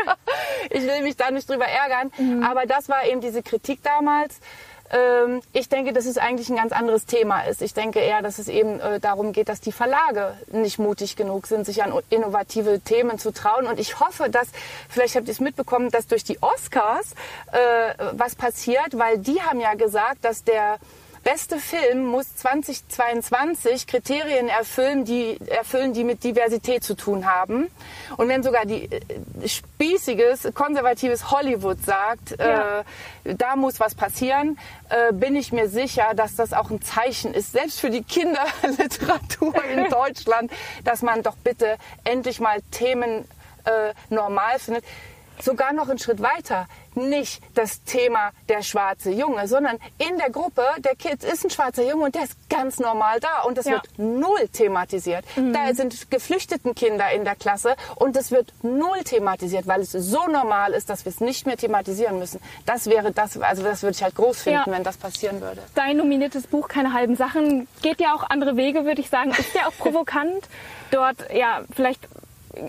ich 0.70 0.82
will 0.82 1.02
mich 1.02 1.16
da 1.16 1.30
nicht 1.30 1.48
drüber 1.48 1.66
ärgern. 1.66 2.10
Mhm. 2.18 2.42
Aber 2.42 2.66
das 2.66 2.88
war 2.88 3.04
eben 3.06 3.20
diese 3.20 3.42
Kritik 3.42 3.82
damals. 3.82 4.40
Ähm, 4.92 5.40
Ich 5.52 5.68
denke, 5.68 5.92
dass 5.92 6.06
es 6.06 6.18
eigentlich 6.18 6.48
ein 6.50 6.56
ganz 6.56 6.72
anderes 6.72 7.06
Thema 7.06 7.42
ist. 7.42 7.62
Ich 7.62 7.74
denke 7.74 7.98
eher, 8.00 8.22
dass 8.22 8.38
es 8.38 8.48
eben 8.48 8.78
äh, 8.80 9.00
darum 9.00 9.32
geht, 9.32 9.48
dass 9.48 9.60
die 9.60 9.72
Verlage 9.72 10.36
nicht 10.52 10.78
mutig 10.78 11.16
genug 11.16 11.46
sind, 11.46 11.64
sich 11.66 11.82
an 11.82 11.92
innovative 12.10 12.80
Themen 12.80 13.18
zu 13.18 13.32
trauen. 13.32 13.66
Und 13.66 13.80
ich 13.80 14.00
hoffe, 14.00 14.28
dass, 14.28 14.48
vielleicht 14.88 15.16
habt 15.16 15.26
ihr 15.26 15.32
es 15.32 15.40
mitbekommen, 15.40 15.90
dass 15.90 16.06
durch 16.06 16.24
die 16.24 16.42
Oscars 16.42 17.14
äh, 17.52 17.94
was 18.12 18.34
passiert, 18.34 18.98
weil 18.98 19.18
die 19.18 19.40
haben 19.40 19.60
ja 19.60 19.74
gesagt, 19.74 20.24
dass 20.24 20.44
der 20.44 20.78
beste 21.22 21.58
Film 21.58 22.04
muss 22.06 22.34
2022 22.36 23.86
Kriterien 23.86 24.48
erfüllen, 24.48 25.04
die 25.04 25.38
erfüllen, 25.48 25.92
die 25.92 26.04
mit 26.04 26.24
Diversität 26.24 26.82
zu 26.84 26.94
tun 26.94 27.26
haben. 27.26 27.70
Und 28.16 28.28
wenn 28.28 28.42
sogar 28.42 28.66
die 28.66 28.84
äh, 28.90 29.00
spießiges, 29.48 30.50
konservatives 30.54 31.30
Hollywood 31.30 31.78
sagt, 31.84 32.36
Ja. 32.38 32.80
äh, 32.80 32.84
da 33.36 33.56
muss 33.56 33.78
was 33.80 33.94
passieren, 33.94 34.58
äh, 34.88 35.12
bin 35.12 35.36
ich 35.36 35.52
mir 35.52 35.68
sicher, 35.68 36.12
dass 36.14 36.34
das 36.34 36.52
auch 36.52 36.70
ein 36.70 36.82
Zeichen 36.82 37.34
ist, 37.34 37.52
selbst 37.52 37.80
für 37.80 37.90
die 37.90 38.02
Kinderliteratur 38.02 39.54
in 39.64 39.84
Deutschland, 39.90 40.50
dass 40.84 41.02
man 41.02 41.22
doch 41.22 41.36
bitte 41.36 41.76
endlich 42.04 42.40
mal 42.40 42.60
Themen 42.70 43.24
äh, 43.64 43.94
normal 44.10 44.58
findet. 44.58 44.84
Sogar 45.40 45.72
noch 45.72 45.88
einen 45.88 45.98
Schritt 45.98 46.20
weiter. 46.22 46.68
Nicht 46.94 47.42
das 47.54 47.82
Thema 47.84 48.30
der 48.48 48.62
schwarze 48.62 49.10
Junge, 49.10 49.48
sondern 49.48 49.78
in 49.98 50.18
der 50.18 50.30
Gruppe 50.30 50.62
der 50.78 50.94
Kids 50.94 51.24
ist 51.24 51.44
ein 51.44 51.50
schwarzer 51.50 51.82
Junge 51.88 52.04
und 52.04 52.14
der 52.14 52.24
ist 52.24 52.36
ganz 52.50 52.78
normal 52.78 53.20
da 53.20 53.42
und 53.42 53.56
das 53.58 53.66
Ja. 53.66 53.72
wird 53.72 53.88
null 53.98 54.48
thematisiert. 54.52 55.24
Da 55.36 55.72
sind 55.74 56.10
geflüchteten 56.10 56.74
Kinder 56.74 57.10
in 57.12 57.24
der 57.24 57.34
Klasse 57.36 57.76
und 57.96 58.16
es 58.16 58.30
wird 58.30 58.52
null 58.62 59.02
thematisiert, 59.04 59.66
weil 59.66 59.80
es 59.80 59.92
so 59.92 60.26
normal 60.26 60.72
ist, 60.72 60.90
dass 60.90 61.04
wir 61.04 61.10
es 61.10 61.20
nicht 61.20 61.46
mehr 61.46 61.56
thematisieren 61.56 62.18
müssen. 62.18 62.40
Das 62.66 62.86
wäre 62.86 63.12
das, 63.12 63.40
also 63.40 63.62
das 63.62 63.82
würde 63.82 63.94
ich 63.96 64.02
halt 64.02 64.14
groß 64.14 64.42
finden, 64.42 64.62
Ja. 64.66 64.72
wenn 64.76 64.84
das 64.84 64.96
passieren 64.96 65.40
würde. 65.40 65.62
Dein 65.74 65.96
nominiertes 65.96 66.46
Buch 66.46 66.68
Keine 66.68 66.92
halben 66.92 67.16
Sachen 67.16 67.68
geht 67.82 68.00
ja 68.00 68.14
auch 68.14 68.22
andere 68.30 68.56
Wege, 68.56 68.84
würde 68.84 69.00
ich 69.00 69.08
sagen. 69.10 69.30
Ist 69.30 69.54
ja 69.54 69.66
auch 69.68 69.72
provokant. 69.78 70.48
Dort, 70.90 71.16
ja, 71.34 71.62
vielleicht, 71.74 72.06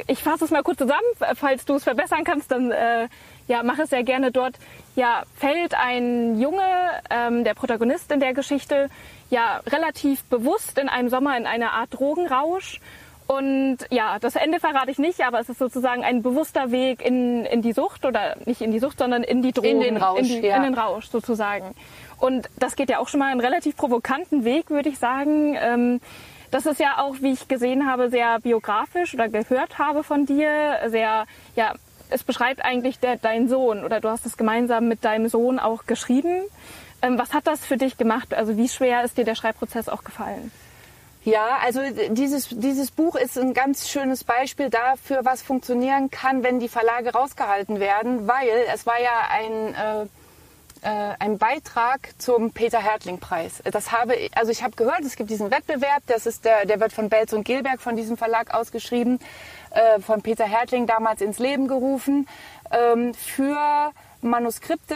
ich 0.08 0.24
fasse 0.24 0.46
es 0.46 0.52
mal 0.52 0.64
kurz 0.64 0.78
zusammen. 0.78 1.02
Falls 1.36 1.66
du 1.66 1.76
es 1.76 1.84
verbessern 1.84 2.24
kannst, 2.24 2.52
dann 2.52 2.72
äh, 2.72 3.08
ja, 3.48 3.64
mache 3.64 3.84
es 3.84 3.90
sehr 3.90 4.04
gerne 4.04 4.32
dort, 4.32 4.56
ja, 4.96 5.24
fällt 5.36 5.76
ein 5.76 6.40
Junge, 6.40 6.64
ähm, 7.10 7.44
der 7.44 7.54
Protagonist 7.54 8.12
in 8.12 8.20
der 8.20 8.34
Geschichte, 8.34 8.90
ja, 9.30 9.62
relativ 9.68 10.24
bewusst 10.26 10.78
in 10.78 10.90
einem 10.90 11.10
Sommer 11.10 11.38
in 11.38 11.46
eine 11.46 11.72
Art 11.72 11.94
Drogenrausch. 11.94 12.80
Und 13.26 13.78
ja, 13.90 14.20
das 14.20 14.36
Ende 14.36 14.60
verrate 14.60 14.92
ich 14.92 15.00
nicht, 15.00 15.22
aber 15.26 15.40
es 15.40 15.50
ist 15.50 15.58
sozusagen 15.58 16.04
ein 16.04 16.22
bewusster 16.22 16.72
Weg 16.72 17.02
in, 17.04 17.46
in 17.46 17.62
die 17.62 17.72
Sucht 17.72 18.06
oder 18.06 18.36
nicht 18.46 18.62
in 18.62 18.72
die 18.72 18.80
Sucht, 18.80 19.00
sondern 19.00 19.24
in 19.24 19.42
die 19.42 19.54
Drogen. 19.54 19.70
In 19.70 19.80
den 19.80 19.98
Rausch, 19.98 20.20
in, 20.20 20.42
die, 20.42 20.48
ja. 20.48 20.58
in 20.58 20.64
den 20.64 20.74
Rausch 20.74 21.08
sozusagen. 21.08 21.74
Und 22.20 22.50
das 22.60 22.76
geht 22.76 22.90
ja 22.90 23.00
auch 23.00 23.08
schon 23.08 23.20
mal 23.20 23.32
einen 23.32 23.40
relativ 23.40 23.76
provokanten 23.78 24.44
Weg, 24.44 24.70
würde 24.70 24.90
ich 24.90 25.00
sagen. 25.00 25.58
Ähm, 25.60 26.02
das 26.52 26.66
ist 26.66 26.80
ja 26.80 27.00
auch, 27.00 27.16
wie 27.22 27.32
ich 27.32 27.48
gesehen 27.48 27.90
habe, 27.90 28.10
sehr 28.10 28.40
biografisch 28.40 29.14
oder 29.14 29.28
gehört 29.30 29.80
habe 29.80 30.04
von 30.04 30.26
dir, 30.26 30.78
sehr, 30.88 31.26
ja, 31.56 31.74
es 32.10 32.24
beschreibt 32.24 32.64
eigentlich 32.64 33.00
der, 33.00 33.18
dein 33.18 33.48
Sohn 33.48 33.84
oder 33.84 34.00
du 34.00 34.10
hast 34.10 34.26
es 34.26 34.38
gemeinsam 34.38 34.88
mit 34.88 35.04
deinem 35.04 35.30
Sohn 35.30 35.60
auch 35.60 35.86
geschrieben. 35.86 36.44
Ähm, 37.02 37.18
was 37.18 37.34
hat 37.34 37.48
das 37.48 37.66
für 37.66 37.78
dich 37.78 37.98
gemacht? 37.98 38.34
Also 38.34 38.58
wie 38.58 38.70
schwer 38.70 39.04
ist 39.04 39.18
dir 39.18 39.26
der 39.26 39.36
Schreibprozess 39.36 39.90
auch 39.90 40.04
gefallen? 40.04 40.52
Ja, 41.26 41.60
also 41.64 41.80
dieses, 42.10 42.50
dieses 42.50 42.92
Buch 42.92 43.16
ist 43.16 43.38
ein 43.38 43.54
ganz 43.54 43.90
schönes 43.90 44.26
Beispiel 44.26 44.70
dafür, 44.70 45.22
was 45.24 45.42
funktionieren 45.42 46.12
kann, 46.12 46.44
wenn 46.44 46.60
die 46.60 46.68
Verlage 46.68 47.14
rausgehalten 47.14 47.80
werden, 47.80 48.28
weil 48.28 48.50
es 48.74 48.86
war 48.86 49.00
ja 49.02 49.30
ein, 49.32 49.74
äh, 49.74 50.04
äh, 50.82 51.16
ein 51.20 51.38
Beitrag 51.38 52.10
zum 52.18 52.52
Peter 52.52 52.80
Hertling 52.80 53.20
Preis. 53.20 53.64
Das 53.72 53.94
habe, 53.94 54.18
also 54.36 54.52
ich 54.52 54.64
habe 54.64 54.76
gehört, 54.76 55.00
es 55.06 55.16
gibt 55.16 55.30
diesen 55.30 55.50
Wettbewerb, 55.50 56.04
das 56.08 56.26
ist 56.26 56.44
der, 56.44 56.66
der 56.66 56.82
wird 56.82 56.92
von 56.92 57.08
Belz 57.08 57.32
und 57.32 57.46
Gelberg 57.46 57.80
von 57.80 57.96
diesem 57.96 58.18
Verlag 58.18 58.54
ausgeschrieben, 58.54 59.20
äh, 59.74 60.00
von 60.00 60.22
Peter 60.22 60.46
Hertling 60.46 60.88
damals 60.88 61.22
ins 61.22 61.40
Leben 61.40 61.68
gerufen 61.68 62.28
ähm, 62.72 63.14
für 63.14 63.92
Manuskripte 64.22 64.96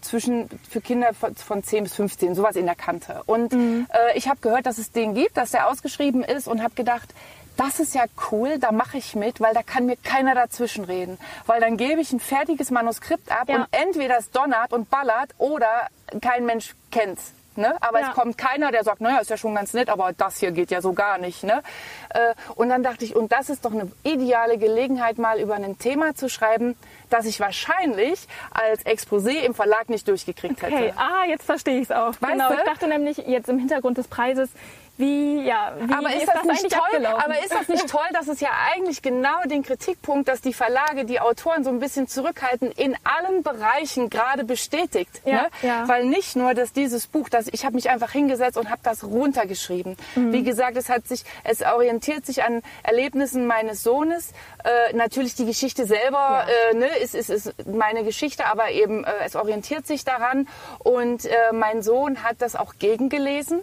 zwischen 0.00 0.48
für 0.70 0.80
Kinder 0.80 1.12
von, 1.14 1.34
von 1.36 1.62
10 1.62 1.84
bis 1.84 1.94
15, 1.94 2.34
sowas 2.34 2.56
in 2.56 2.66
der 2.66 2.74
Kante. 2.74 3.22
Und 3.26 3.52
äh, 3.52 3.86
ich 4.14 4.28
habe 4.28 4.40
gehört, 4.40 4.66
dass 4.66 4.78
es 4.78 4.92
den 4.92 5.14
gibt, 5.14 5.36
dass 5.36 5.50
der 5.50 5.68
ausgeschrieben 5.68 6.24
ist 6.24 6.48
und 6.48 6.62
habe 6.62 6.74
gedacht, 6.74 7.14
das 7.58 7.80
ist 7.80 7.94
ja 7.94 8.04
cool, 8.30 8.58
da 8.58 8.72
mache 8.72 8.96
ich 8.96 9.14
mit, 9.14 9.38
weil 9.42 9.52
da 9.52 9.62
kann 9.62 9.84
mir 9.84 9.96
keiner 10.02 10.34
dazwischen 10.34 10.84
reden. 10.84 11.18
Weil 11.44 11.60
dann 11.60 11.76
gebe 11.76 12.00
ich 12.00 12.10
ein 12.12 12.18
fertiges 12.20 12.70
Manuskript 12.70 13.30
ab 13.30 13.48
Ja. 13.48 13.56
und 13.56 13.66
entweder 13.72 14.16
es 14.18 14.30
donnert 14.30 14.72
und 14.72 14.88
ballert 14.88 15.34
oder 15.36 15.88
kein 16.22 16.46
Mensch 16.46 16.74
kennt's. 16.90 17.32
Ne? 17.56 17.76
Aber 17.80 18.00
Ja. 18.00 18.08
es 18.10 18.14
kommt 18.14 18.38
keiner, 18.38 18.70
der 18.72 18.84
sagt, 18.84 19.00
naja, 19.00 19.18
ist 19.18 19.30
ja 19.30 19.36
schon 19.36 19.54
ganz 19.54 19.72
nett, 19.74 19.88
aber 19.88 20.12
das 20.12 20.38
hier 20.38 20.52
geht 20.52 20.70
ja 20.70 20.80
so 20.80 20.92
gar 20.92 21.18
nicht. 21.18 21.42
Ne? 21.44 21.62
Äh, 22.10 22.34
Und 22.54 22.68
dann 22.70 22.82
dachte 22.82 23.04
ich, 23.04 23.14
und 23.16 23.30
das 23.32 23.50
ist 23.50 23.64
doch 23.64 23.72
eine 23.72 23.90
ideale 24.04 24.58
Gelegenheit, 24.58 25.18
mal 25.18 25.38
über 25.40 25.54
ein 25.54 25.78
Thema 25.78 26.14
zu 26.14 26.28
schreiben, 26.28 26.76
das 27.10 27.26
ich 27.26 27.40
wahrscheinlich 27.40 28.26
als 28.52 28.84
Exposé 28.86 29.40
im 29.44 29.54
Verlag 29.54 29.88
nicht 29.90 30.08
durchgekriegt 30.08 30.62
Okay, 30.62 30.88
hätte. 30.88 30.98
ah, 30.98 31.24
jetzt 31.28 31.44
verstehe 31.44 31.76
ich 31.78 31.84
es 31.84 31.90
auch. 31.90 32.14
Weißt 32.20 32.32
genau, 32.32 32.48
du? 32.48 32.54
ich 32.54 32.64
dachte 32.64 32.88
nämlich 32.88 33.18
jetzt 33.18 33.48
im 33.48 33.58
Hintergrund 33.58 33.98
des 33.98 34.08
Preises, 34.08 34.50
wie, 34.98 35.42
ja, 35.42 35.72
wie, 35.78 35.92
Aber 35.94 36.10
wie 36.10 36.14
ist 36.16 36.28
das, 36.28 36.44
nicht 36.44 36.64
eigentlich 36.64 36.72
toll? 36.74 37.06
Aber 37.06 37.38
ist 37.42 37.50
das 37.52 37.66
nicht 37.68 37.88
toll, 37.88 38.04
dass 38.12 38.28
es 38.28 38.40
ja 38.40 38.50
eigentlich 38.74 39.00
genau 39.00 39.40
den 39.46 39.62
Kritikpunkt, 39.62 40.28
dass 40.28 40.42
die 40.42 40.52
Verlage 40.52 41.06
die 41.06 41.18
Autoren 41.18 41.64
so 41.64 41.70
ein 41.70 41.80
bisschen 41.80 42.08
zurückhalten, 42.08 42.70
in 42.72 42.94
allen 43.02 43.42
Bereichen 43.42 44.10
gerade 44.10 44.44
bestätigt. 44.44 45.22
Ja, 45.24 45.32
ne? 45.44 45.48
ja. 45.62 45.88
Weil 45.88 46.04
nicht 46.04 46.36
nur, 46.36 46.52
dass 46.52 46.72
dieses 46.74 47.06
Buch, 47.06 47.30
dass 47.42 47.52
ich 47.52 47.64
habe 47.64 47.74
mich 47.74 47.90
einfach 47.90 48.12
hingesetzt 48.12 48.56
und 48.56 48.70
habe 48.70 48.80
das 48.82 49.04
runtergeschrieben. 49.04 49.96
Mhm. 50.14 50.32
Wie 50.32 50.42
gesagt, 50.42 50.76
es 50.76 50.88
hat 50.88 51.06
sich, 51.06 51.24
es 51.44 51.62
orientiert 51.62 52.26
sich 52.26 52.42
an 52.42 52.62
Erlebnissen 52.82 53.46
meines 53.46 53.82
Sohnes. 53.82 54.32
Äh, 54.64 54.94
natürlich 54.94 55.34
die 55.34 55.46
Geschichte 55.46 55.86
selber 55.86 56.46
äh, 56.70 56.74
ne, 56.74 56.86
ist, 56.98 57.14
ist, 57.14 57.30
ist 57.30 57.54
meine 57.66 58.04
Geschichte, 58.04 58.46
aber 58.46 58.70
eben 58.70 59.04
äh, 59.04 59.10
es 59.24 59.36
orientiert 59.36 59.86
sich 59.86 60.04
daran. 60.04 60.48
Und 60.78 61.24
äh, 61.24 61.30
mein 61.52 61.82
Sohn 61.82 62.22
hat 62.22 62.36
das 62.40 62.56
auch 62.56 62.74
gegengelesen 62.78 63.62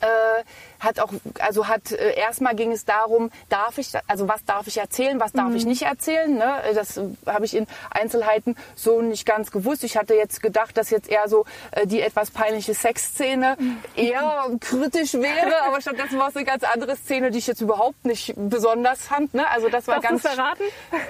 äh, 0.00 0.42
hat 0.80 0.98
auch, 1.00 1.12
also 1.38 1.68
hat 1.68 1.92
äh, 1.92 2.14
erstmal 2.18 2.54
ging 2.54 2.72
es 2.72 2.84
darum, 2.84 3.30
darf 3.48 3.78
ich, 3.78 3.92
also 4.08 4.28
was 4.28 4.44
darf 4.44 4.66
ich 4.66 4.78
erzählen, 4.78 5.20
was 5.20 5.32
darf 5.32 5.54
ich 5.54 5.64
nicht 5.66 5.82
erzählen. 5.82 6.34
Ne? 6.36 6.54
Das 6.74 6.96
äh, 6.96 7.04
habe 7.26 7.44
ich 7.44 7.54
in 7.56 7.66
Einzelheiten 7.90 8.56
so 8.74 9.00
nicht 9.02 9.26
ganz 9.26 9.50
gewusst. 9.50 9.84
Ich 9.84 9.96
hatte 9.96 10.14
jetzt 10.14 10.42
gedacht, 10.42 10.76
dass 10.76 10.90
jetzt 10.90 11.08
eher 11.08 11.28
so 11.28 11.44
äh, 11.72 11.86
die 11.86 12.00
etwas 12.00 12.30
peinliche 12.30 12.74
Sexszene 12.74 13.56
eher 13.96 14.46
kritisch 14.60 15.14
wäre, 15.14 15.62
aber 15.66 15.80
stattdessen 15.80 16.18
war 16.18 16.28
es 16.28 16.36
eine 16.36 16.44
ganz 16.44 16.64
andere 16.64 16.96
Szene, 16.96 17.30
die 17.30 17.38
ich 17.38 17.46
jetzt 17.46 17.60
überhaupt 17.60 18.04
nicht 18.04 18.34
besonders 18.36 19.06
fand. 19.06 19.34
Ne? 19.34 19.48
Also 19.50 19.68
das 19.68 19.86
war 19.86 20.00
Darfst 20.00 20.10
du 20.10 20.10
ganz. 20.10 20.24
es 20.24 20.30
verraten? 20.34 20.62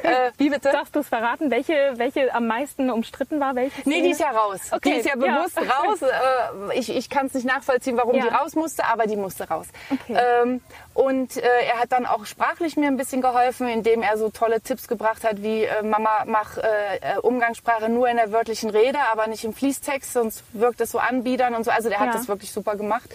Äh, 0.02 0.30
wie 0.36 0.50
bitte? 0.50 0.70
Darfst 0.72 0.94
du 0.94 1.00
es 1.00 1.08
verraten, 1.08 1.50
welche, 1.50 1.92
welche 1.96 2.32
am 2.34 2.46
meisten 2.46 2.90
umstritten 2.90 3.40
war? 3.40 3.54
Welche 3.54 3.80
Nee, 3.84 3.94
Szene? 3.94 4.02
die 4.04 4.10
ist 4.10 4.20
ja 4.20 4.30
raus. 4.30 4.60
Okay, 4.72 4.90
Die 4.94 4.98
ist 5.00 5.06
ja 5.06 5.14
ja. 5.18 5.36
bewusst 5.38 5.58
raus. 5.58 5.98
Äh, 6.10 6.78
ich 6.78 6.90
ich 6.90 7.08
kann 7.08 7.26
es 7.26 7.34
nicht 7.34 7.46
nachvollziehen, 7.46 7.96
warum 7.96 8.14
Ja. 8.16 8.22
die 8.22 8.28
raus 8.28 8.54
musste, 8.54 8.84
aber 8.84 9.06
die 9.06 9.16
musste 9.16 9.48
raus. 9.48 9.59
Okay. 9.90 10.16
Ähm, 10.42 10.60
und 10.94 11.36
äh, 11.36 11.40
er 11.72 11.78
hat 11.80 11.92
dann 11.92 12.06
auch 12.06 12.26
sprachlich 12.26 12.76
mir 12.76 12.88
ein 12.88 12.96
bisschen 12.96 13.22
geholfen, 13.22 13.68
indem 13.68 14.02
er 14.02 14.16
so 14.18 14.28
tolle 14.30 14.60
Tipps 14.60 14.88
gebracht 14.88 15.24
hat, 15.24 15.42
wie 15.42 15.64
äh, 15.64 15.82
Mama, 15.82 16.24
mach 16.26 16.56
äh, 16.58 16.62
äh, 17.00 17.18
Umgangssprache 17.18 17.88
nur 17.88 18.08
in 18.08 18.16
der 18.16 18.32
wörtlichen 18.32 18.70
Rede, 18.70 18.98
aber 19.12 19.26
nicht 19.26 19.44
im 19.44 19.54
Fließtext, 19.54 20.12
sonst 20.12 20.42
wirkt 20.52 20.80
es 20.80 20.90
so 20.90 20.98
anbiedern 20.98 21.54
und 21.54 21.64
so. 21.64 21.70
Also 21.70 21.88
der 21.88 21.98
hat 22.00 22.08
Ja. 22.08 22.12
das 22.12 22.28
wirklich 22.28 22.52
super 22.52 22.76
gemacht. 22.76 23.10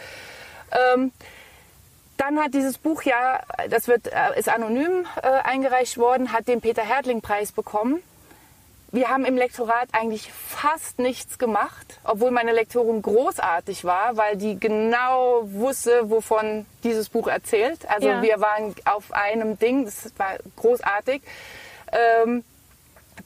Ähm, 0.72 1.12
dann 2.18 2.40
hat 2.40 2.54
dieses 2.54 2.78
Buch 2.78 3.04
ja, 3.04 3.42
das 3.70 3.88
wird, 3.88 4.08
äh, 4.08 4.40
ist 4.40 4.48
anonym 4.50 5.06
äh, 5.22 5.28
eingereicht 5.28 5.98
worden, 5.98 6.32
hat 6.32 6.48
den 6.48 6.62
Peter 6.62 6.84
Hertling 6.84 7.22
Preis 7.22 7.52
bekommen. 7.52 8.02
Wir 8.92 9.10
haben 9.10 9.26
im 9.26 9.36
Lektorat 9.36 9.90
eigentlich 9.92 10.32
fast 10.32 11.00
nichts 11.00 11.38
gemacht, 11.38 12.00
obwohl 12.04 12.32
meine 12.32 12.54
Lektorin 12.54 13.02
großartig 13.02 13.84
war, 13.84 14.16
weil 14.16 14.38
die 14.38 14.58
genau 14.60 15.42
wusste, 15.44 16.10
wovon 16.10 16.66
dieses 16.84 17.10
Buch 17.10 17.28
erzählt. 17.28 17.90
Also 17.90 18.08
Ja. 18.08 18.22
wir 18.22 18.40
waren 18.40 18.74
auf 18.86 19.12
einem 19.12 19.60
Ding, 19.60 19.86
das 19.86 20.12
war 20.18 20.36
großartig. 20.56 21.22
Ähm, 21.92 22.44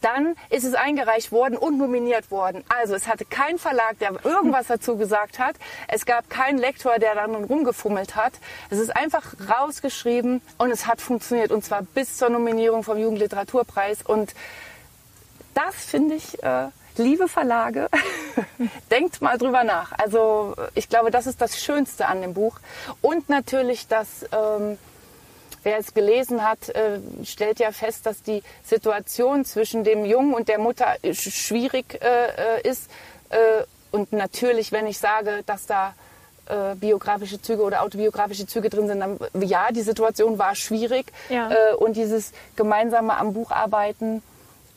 dann 0.02 0.36
ist 0.50 0.64
es 0.64 0.76
eingereicht 0.76 1.32
worden 1.32 1.58
und 1.58 1.78
nominiert 1.78 2.32
worden. 2.32 2.64
Also 2.70 2.96
es 2.96 3.08
hatte 3.08 3.26
kein 3.26 3.58
Verlag, 3.58 4.00
der 4.00 4.14
irgendwas 4.24 4.68
dazu 4.68 4.98
gesagt 4.98 5.40
hat. 5.40 5.56
Es 5.88 6.06
gab 6.06 6.30
keinen 6.30 6.58
Lektor, 6.58 7.00
der 7.00 7.16
dann 7.16 7.36
rumgefummelt 7.36 8.16
hat. 8.16 8.34
Es 8.70 8.80
ist 8.80 8.96
einfach 8.96 9.34
rausgeschrieben 9.50 10.42
und 10.58 10.72
es 10.72 10.86
hat 10.88 11.02
funktioniert. 11.02 11.52
Und 11.52 11.66
zwar 11.66 11.82
bis 11.82 12.18
zur 12.18 12.30
Nominierung 12.30 12.84
vom 12.84 12.98
Jugendliteraturpreis. 12.98 14.04
Und 14.04 14.34
das 15.66 15.76
finde 15.76 16.16
ich, 16.16 16.42
äh, 16.44 16.68
liebe 16.98 17.28
Verlage, 17.28 17.88
denkt 18.92 19.22
mal 19.22 19.38
drüber 19.38 19.64
nach. 19.64 19.92
Also 19.98 20.56
ich 20.76 20.90
glaube, 20.90 21.12
das 21.12 21.28
ist 21.28 21.42
das 21.42 21.60
Schönste 21.62 22.08
an 22.08 22.22
dem 22.22 22.34
Buch. 22.34 22.60
Und 23.02 23.30
natürlich, 23.30 23.88
dass 23.88 24.24
ähm, 24.32 24.78
wer 25.64 25.78
es 25.80 25.94
gelesen 25.94 26.44
hat, 26.48 26.70
äh, 26.70 27.00
stellt 27.24 27.60
ja 27.60 27.72
fest, 27.72 28.06
dass 28.06 28.22
die 28.24 28.42
Situation 28.64 29.44
zwischen 29.46 29.84
dem 29.84 30.06
Jungen 30.06 30.34
und 30.34 30.48
der 30.48 30.60
Mutter 30.60 30.88
sch- 31.04 31.32
schwierig 31.32 32.00
äh, 32.02 32.60
äh, 32.60 32.70
ist. 32.70 32.90
Äh, 33.30 33.64
und 33.92 34.14
natürlich, 34.14 34.72
wenn 34.72 34.88
ich 34.88 34.98
sage, 35.00 35.44
dass 35.46 35.66
da 35.66 35.94
äh, 36.48 36.76
biografische 36.76 37.42
Züge 37.42 37.64
oder 37.64 37.82
autobiografische 37.82 38.46
Züge 38.48 38.70
drin 38.70 38.88
sind, 38.88 39.00
dann 39.00 39.20
ja, 39.42 39.72
die 39.72 39.82
Situation 39.82 40.38
war 40.40 40.56
schwierig. 40.56 41.12
Ja. 41.30 41.74
Und 41.76 41.96
dieses 41.96 42.32
gemeinsame 42.56 43.18
am 43.18 43.34
Buch 43.34 43.52
arbeiten 43.52 44.22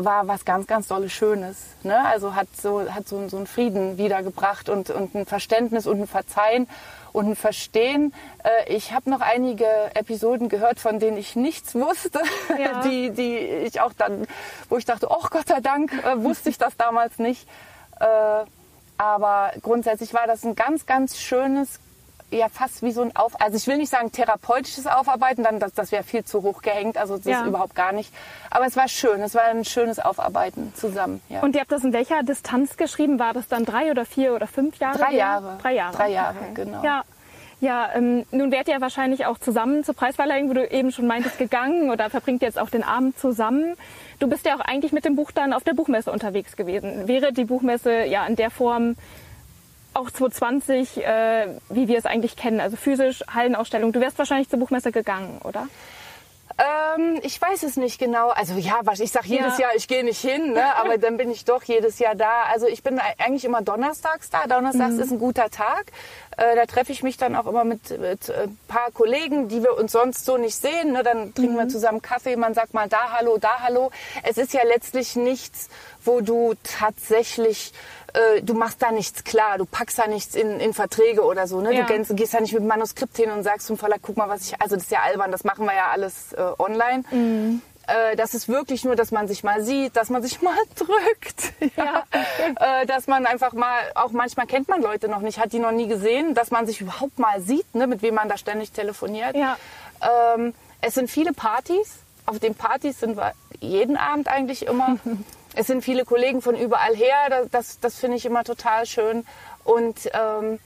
war 0.04 0.28
was 0.28 0.44
ganz, 0.44 0.66
ganz 0.66 0.88
Dolles 0.88 1.12
Schönes. 1.12 1.56
Ne? 1.82 1.98
Also 2.04 2.34
hat 2.34 2.48
so, 2.60 2.90
hat 2.92 3.08
so, 3.08 3.28
so 3.28 3.36
einen 3.36 3.46
Frieden 3.46 3.98
wiedergebracht 3.98 4.68
und, 4.68 4.90
und 4.90 5.14
ein 5.14 5.26
Verständnis 5.26 5.86
und 5.86 6.00
ein 6.00 6.06
Verzeihen 6.06 6.68
und 7.12 7.28
ein 7.30 7.36
Verstehen. 7.36 8.12
Äh, 8.42 8.72
ich 8.74 8.92
habe 8.92 9.10
noch 9.10 9.20
einige 9.20 9.66
Episoden 9.94 10.48
gehört, 10.48 10.80
von 10.80 10.98
denen 10.98 11.16
ich 11.16 11.36
nichts 11.36 11.74
wusste, 11.74 12.20
Ja. 12.58 12.80
die, 12.82 13.10
die 13.10 13.36
ich 13.38 13.80
auch 13.80 13.92
dann, 13.92 14.26
wo 14.68 14.76
ich 14.76 14.84
dachte, 14.84 15.08
oh 15.10 15.26
Gott 15.30 15.48
sei 15.48 15.60
Dank, 15.60 15.92
äh, 16.04 16.22
wusste 16.22 16.48
ich 16.48 16.58
das 16.58 16.76
damals 16.76 17.18
nicht. 17.18 17.46
Äh, 18.00 18.06
aber 18.98 19.52
grundsätzlich 19.62 20.14
war 20.14 20.26
das 20.26 20.44
ein 20.44 20.54
ganz, 20.54 20.86
ganz 20.86 21.18
schönes, 21.18 21.80
ja 22.38 22.48
fast 22.48 22.82
wie 22.82 22.92
so 22.92 23.02
ein 23.02 23.14
Auf, 23.16 23.40
also 23.40 23.56
ich 23.56 23.66
will 23.66 23.76
nicht 23.76 23.90
sagen 23.90 24.10
therapeutisches 24.12 24.86
Aufarbeiten, 24.86 25.44
dann 25.44 25.58
das, 25.58 25.72
das 25.72 25.92
wäre 25.92 26.02
viel 26.02 26.24
zu 26.24 26.42
hoch 26.42 26.62
gehängt, 26.62 26.96
also 26.98 27.16
das 27.16 27.26
Ja. 27.26 27.40
ist 27.40 27.46
überhaupt 27.46 27.74
gar 27.74 27.92
nicht. 27.92 28.12
Aber 28.50 28.66
es 28.66 28.76
war 28.76 28.88
schön, 28.88 29.20
es 29.22 29.34
war 29.34 29.44
ein 29.44 29.64
schönes 29.64 29.98
Aufarbeiten 29.98 30.72
zusammen. 30.74 31.20
Ja. 31.28 31.40
Und 31.40 31.54
ihr 31.54 31.60
habt 31.60 31.72
das 31.72 31.84
in 31.84 31.92
welcher 31.92 32.22
Distanz 32.22 32.76
geschrieben? 32.76 33.18
War 33.18 33.32
das 33.32 33.48
dann 33.48 33.64
drei 33.64 33.90
oder 33.90 34.04
vier 34.04 34.34
oder 34.34 34.46
fünf 34.46 34.78
Jahre? 34.78 34.98
Drei? 34.98 35.14
Jahre. 35.14 35.58
Drei 35.60 35.74
Jahre. 35.74 35.96
Drei 35.96 36.10
Jahre, 36.10 36.36
genau. 36.54 36.82
Ja. 36.84 37.02
Ja, 37.60 37.90
ähm, 37.94 38.26
nun 38.32 38.50
wärt 38.50 38.66
ihr 38.66 38.80
wahrscheinlich 38.80 39.24
auch 39.26 39.38
zusammen 39.38 39.84
zur 39.84 39.94
Preisverleihung, 39.94 40.50
wo 40.50 40.52
du 40.54 40.66
eben 40.68 40.90
schon 40.90 41.06
meintest, 41.06 41.38
gegangen 41.38 41.90
oder 41.92 42.10
verbringt 42.10 42.42
jetzt 42.42 42.58
auch 42.58 42.70
den 42.70 42.82
Abend 42.82 43.16
zusammen. 43.20 43.76
Du 44.18 44.26
bist 44.26 44.44
ja 44.46 44.56
auch 44.56 44.60
eigentlich 44.60 44.90
mit 44.90 45.04
dem 45.04 45.14
Buch 45.14 45.30
dann 45.30 45.52
auf 45.52 45.62
der 45.62 45.72
Buchmesse 45.74 46.10
unterwegs 46.10 46.56
gewesen. 46.56 47.06
Wäre 47.06 47.32
die 47.32 47.44
Buchmesse 47.44 48.04
ja 48.06 48.26
in 48.26 48.34
der 48.34 48.50
Form 48.50 48.96
auch 49.94 50.10
2020, 50.10 51.04
äh, 51.04 51.46
wie 51.70 51.88
wir 51.88 51.98
es 51.98 52.06
eigentlich 52.06 52.36
kennen, 52.36 52.60
also 52.60 52.76
physisch, 52.76 53.22
Hallenausstellung, 53.32 53.92
du 53.92 54.00
wärst 54.00 54.18
wahrscheinlich 54.18 54.48
zur 54.48 54.58
Buchmesse 54.58 54.92
gegangen, 54.92 55.40
oder? 55.44 55.68
Ähm, 56.96 57.18
ich 57.22 57.40
weiß 57.40 57.62
es 57.62 57.76
nicht 57.78 57.98
genau. 57.98 58.28
Also 58.28 58.54
ja, 58.58 58.80
was- 58.84 59.00
ich 59.00 59.10
sage 59.10 59.26
jedes 59.28 59.56
Ja. 59.56 59.68
Jahr, 59.68 59.70
ich 59.74 59.88
gehe 59.88 60.04
nicht 60.04 60.20
hin, 60.20 60.52
ne? 60.52 60.76
aber 60.76 60.98
dann 60.98 61.16
bin 61.16 61.30
ich 61.30 61.46
doch 61.46 61.62
jedes 61.62 61.98
Jahr 61.98 62.14
da. 62.14 62.42
Also 62.52 62.66
ich 62.66 62.82
bin 62.82 63.00
eigentlich 63.18 63.46
immer 63.46 63.62
donnerstags 63.62 64.28
da. 64.28 64.46
Donnerstags 64.46 64.96
ist 64.96 65.10
ein 65.12 65.18
guter 65.18 65.48
Tag. 65.48 65.86
Äh, 66.36 66.54
da 66.54 66.66
treffe 66.66 66.92
ich 66.92 67.02
mich 67.02 67.16
dann 67.16 67.36
auch 67.36 67.46
immer 67.46 67.64
mit, 67.64 67.98
mit 67.98 68.28
äh, 68.28 68.42
ein 68.44 68.58
paar 68.68 68.90
Kollegen, 68.92 69.48
die 69.48 69.62
wir 69.62 69.78
uns 69.78 69.92
sonst 69.92 70.26
so 70.26 70.36
nicht 70.36 70.54
sehen. 70.56 70.92
Ne? 70.92 71.02
Dann 71.02 71.32
trinken 71.34 71.56
wir 71.56 71.68
zusammen 71.68 72.02
Kaffee, 72.02 72.36
man 72.36 72.52
sagt 72.52 72.74
mal 72.74 72.86
da 72.88 73.12
Hallo, 73.16 73.38
da 73.38 73.60
Hallo. 73.60 73.90
Es 74.22 74.36
ist 74.36 74.52
ja 74.52 74.60
letztlich 74.64 75.16
nichts, 75.16 75.70
wo 76.04 76.20
du 76.20 76.52
tatsächlich 76.64 77.72
äh, 78.14 78.42
du 78.42 78.54
machst 78.54 78.82
da 78.82 78.90
nichts 78.90 79.24
klar, 79.24 79.58
du 79.58 79.64
packst 79.64 79.98
da 79.98 80.06
nichts 80.06 80.34
in, 80.34 80.60
in 80.60 80.74
Verträge 80.74 81.22
oder 81.22 81.46
so. 81.46 81.60
Ne? 81.60 81.74
Ja. 81.74 81.84
Du 81.84 81.94
gehst, 81.94 82.16
gehst 82.16 82.34
da 82.34 82.40
nicht 82.40 82.52
mit 82.52 82.62
dem 82.62 82.68
Manuskript 82.68 83.16
hin 83.16 83.30
und 83.30 83.42
sagst 83.42 83.66
zum 83.66 83.78
Verlag, 83.78 84.00
guck 84.02 84.16
mal, 84.16 84.28
was 84.28 84.48
ich. 84.48 84.60
Also 84.60 84.76
das 84.76 84.84
ist 84.84 84.90
ja 84.90 85.00
albern, 85.00 85.30
das 85.30 85.44
machen 85.44 85.64
wir 85.64 85.74
ja 85.74 85.90
alles 85.90 86.32
äh, 86.32 86.40
online. 86.58 87.04
Äh, 87.86 88.16
das 88.16 88.34
ist 88.34 88.48
wirklich 88.48 88.84
nur, 88.84 88.96
dass 88.96 89.10
man 89.10 89.28
sich 89.28 89.42
mal 89.42 89.62
sieht, 89.62 89.96
dass 89.96 90.10
man 90.10 90.22
sich 90.22 90.42
mal 90.42 90.56
drückt. 90.76 91.52
Ja. 91.76 92.04
äh, 92.82 92.86
dass 92.86 93.06
man 93.06 93.24
einfach 93.24 93.52
mal, 93.52 93.78
auch 93.94 94.10
manchmal 94.10 94.46
kennt 94.46 94.68
man 94.68 94.82
Leute 94.82 95.08
noch 95.08 95.20
nicht, 95.20 95.38
hat 95.38 95.52
die 95.52 95.58
noch 95.58 95.72
nie 95.72 95.86
gesehen, 95.88 96.34
dass 96.34 96.50
man 96.50 96.66
sich 96.66 96.80
überhaupt 96.80 97.18
mal 97.18 97.40
sieht, 97.40 97.74
ne, 97.74 97.86
mit 97.86 98.02
wem 98.02 98.14
man 98.14 98.28
da 98.28 98.36
ständig 98.36 98.72
telefoniert. 98.72 99.34
Ja. 99.34 99.56
Ähm, 100.36 100.54
es 100.80 100.94
sind 100.94 101.10
viele 101.10 101.32
Partys. 101.32 101.98
Auf 102.26 102.38
den 102.40 102.54
Partys 102.54 103.00
sind 103.00 103.16
wir 103.16 103.32
jeden 103.60 103.96
Abend 103.96 104.28
eigentlich 104.28 104.66
immer. 104.66 104.98
es 105.54 105.66
sind 105.66 105.82
viele 105.82 106.04
Kollegen 106.04 106.42
von 106.42 106.56
überall 106.56 106.94
her. 106.94 107.46
Das, 107.50 107.78
das, 107.80 107.96
finde 107.96 108.16
ich 108.16 108.24
immer 108.24 108.44
total 108.44 108.86
schön. 108.86 109.26
Und 109.64 110.10
ähm, 110.12 110.58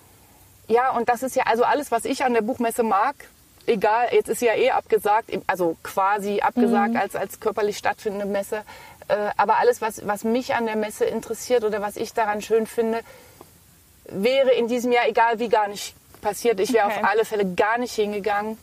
ja, 0.68 0.90
und 0.90 1.08
das 1.08 1.22
ist 1.22 1.36
ja 1.36 1.44
also 1.44 1.64
alles, 1.64 1.90
was 1.90 2.04
ich 2.04 2.24
an 2.24 2.34
der 2.34 2.42
Buchmesse 2.42 2.82
mag. 2.82 3.14
Egal, 3.66 4.08
jetzt 4.12 4.28
ist 4.28 4.38
sie 4.40 4.46
ja 4.46 4.54
eh 4.54 4.70
abgesagt, 4.70 5.30
also 5.48 5.76
quasi 5.82 6.40
abgesagt 6.40 6.94
als, 6.94 7.16
als 7.16 7.40
körperlich 7.40 7.76
stattfindende 7.76 8.26
Messe. 8.26 8.62
Äh, 9.08 9.30
aber 9.36 9.58
alles, 9.58 9.80
was, 9.80 10.06
was 10.06 10.22
mich 10.22 10.54
an 10.54 10.66
der 10.66 10.76
Messe 10.76 11.04
interessiert 11.04 11.64
oder 11.64 11.82
was 11.82 11.96
ich 11.96 12.12
daran 12.12 12.42
schön 12.42 12.66
finde, 12.66 13.00
wäre 14.04 14.52
in 14.52 14.68
diesem 14.68 14.92
Jahr, 14.92 15.08
egal 15.08 15.40
wie, 15.40 15.48
gar 15.48 15.66
nicht 15.66 15.96
passiert. 16.20 16.60
Ich 16.60 16.72
wäre 16.72 16.86
Okay. 16.86 16.98
auf 17.00 17.04
alle 17.04 17.24
Fälle 17.24 17.54
gar 17.54 17.78
nicht 17.78 17.94
hingegangen. 17.94 18.56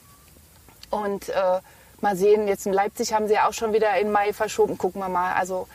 Und 0.90 1.28
äh, 1.30 1.60
mal 2.00 2.16
sehen, 2.16 2.48
jetzt 2.48 2.66
in 2.66 2.74
Leipzig 2.74 3.14
haben 3.14 3.28
sie 3.28 3.34
ja 3.34 3.48
auch 3.48 3.54
schon 3.54 3.74
wieder 3.74 3.98
in 3.98 4.12
Mai 4.12 4.32
verschoben. 4.32 4.78
Gucken 4.78 5.02
wir 5.02 5.10
mal. 5.10 5.34
Also 5.34 5.68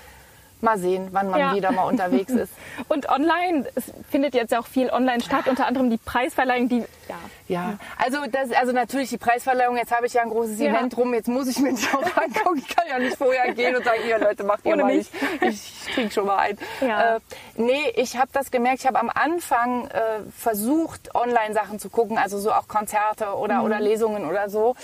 mal 0.63 0.79
sehen, 0.79 1.09
wann 1.13 1.31
man 1.31 1.41
Ja. 1.41 1.55
wieder 1.55 1.71
mal 1.73 1.85
unterwegs 1.85 2.33
ist. 2.33 2.53
Und 2.89 3.09
online, 3.09 3.67
es 3.75 3.93
findet 4.11 4.35
jetzt 4.35 4.55
auch 4.57 4.67
viel 4.67 4.91
online 4.91 5.21
statt, 5.23 5.47
unter 5.49 5.67
anderem 5.67 5.91
die 5.91 5.99
Preisverleihung, 5.99 6.69
die, 6.69 6.79
ja, 7.09 7.17
Ja, 7.49 7.79
also 7.97 8.19
das, 8.31 8.53
also 8.53 8.73
natürlich 8.73 9.09
die 9.11 9.19
Preisverleihung. 9.19 9.77
Jetzt 9.77 9.95
habe 9.95 10.07
ich 10.07 10.15
ja 10.15 10.23
ein 10.23 10.31
großes 10.31 10.59
Ja. 10.59 10.71
Event 10.71 10.97
rum. 10.97 11.15
Jetzt 11.15 11.29
muss 11.29 11.49
ich 11.49 11.59
mir 11.61 11.73
die 11.75 11.87
auch 11.95 12.17
angucken. 12.17 12.59
Ich 12.59 12.75
kann 12.77 12.87
ja 12.89 12.99
nicht 12.99 13.17
vorher 13.17 13.53
gehen 13.55 13.75
und 13.77 13.85
sagen, 13.85 14.01
ihr 14.07 14.19
Leute, 14.19 14.45
macht 14.45 14.67
ihr 14.67 14.73
Ohne 14.75 14.83
mal. 14.85 14.95
mich. 14.97 15.11
Ich, 15.41 15.49
ich 15.89 15.95
trinke 15.95 16.13
schon 16.13 16.27
mal 16.27 16.37
ein. 16.39 16.59
Ja. 16.81 17.17
Äh, 17.17 17.21
nee, 17.57 17.93
ich 17.97 18.17
habe 18.19 18.29
das 18.33 18.51
gemerkt. 18.51 18.81
Ich 18.81 18.87
habe 18.87 18.99
am 18.99 19.11
Anfang 19.11 19.87
äh, 19.89 20.01
versucht, 20.37 21.15
Online-Sachen 21.15 21.79
zu 21.79 21.89
gucken, 21.89 22.19
also 22.19 22.39
so 22.39 22.53
auch 22.53 22.69
Konzerte 22.69 23.35
oder, 23.37 23.59
Mhm. 23.61 23.65
oder 23.65 23.81
Lesungen 23.81 24.25
oder 24.29 24.51
so. 24.51 24.75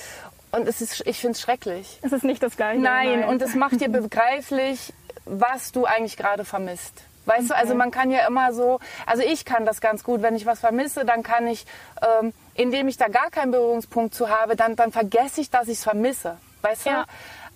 Und 0.52 0.68
es 0.68 0.80
ist, 0.80 1.04
ich 1.06 1.18
finde 1.18 1.32
es 1.32 1.40
schrecklich. 1.40 1.98
es 2.02 2.12
ist 2.12 2.22
nicht 2.24 2.42
das 2.42 2.56
Gleiche. 2.56 2.80
Nein, 2.80 3.24
und 3.24 3.42
es 3.42 3.54
macht 3.56 3.80
dir 3.80 3.88
begreiflich, 4.00 4.92
was 5.24 5.72
du 5.72 5.84
eigentlich 5.84 6.16
gerade 6.16 6.44
vermisst. 6.44 7.02
Weißt 7.26 7.50
du, 7.50 7.56
also 7.56 7.74
man 7.74 7.90
kann 7.90 8.10
ja 8.10 8.26
immer 8.26 8.52
so, 8.52 8.80
also 9.06 9.22
ich 9.22 9.44
kann 9.44 9.64
das 9.64 9.80
ganz 9.80 10.04
gut, 10.04 10.20
wenn 10.20 10.36
ich 10.36 10.44
was 10.44 10.60
vermisse, 10.60 11.06
dann 11.06 11.22
kann 11.22 11.46
ich, 11.46 11.64
ähm, 12.02 12.34
indem 12.54 12.86
ich 12.88 12.98
da 12.98 13.08
gar 13.08 13.30
keinen 13.30 13.50
Berührungspunkt 13.50 14.14
zu 14.14 14.28
habe, 14.28 14.56
dann, 14.56 14.76
dann 14.76 14.92
vergesse 14.92 15.40
ich, 15.40 15.50
dass 15.50 15.68
ich 15.68 15.78
es 15.78 15.84
vermisse. 15.84 16.36
Weißt 16.60 16.86
du? 16.86 16.90
Ja. 16.90 17.04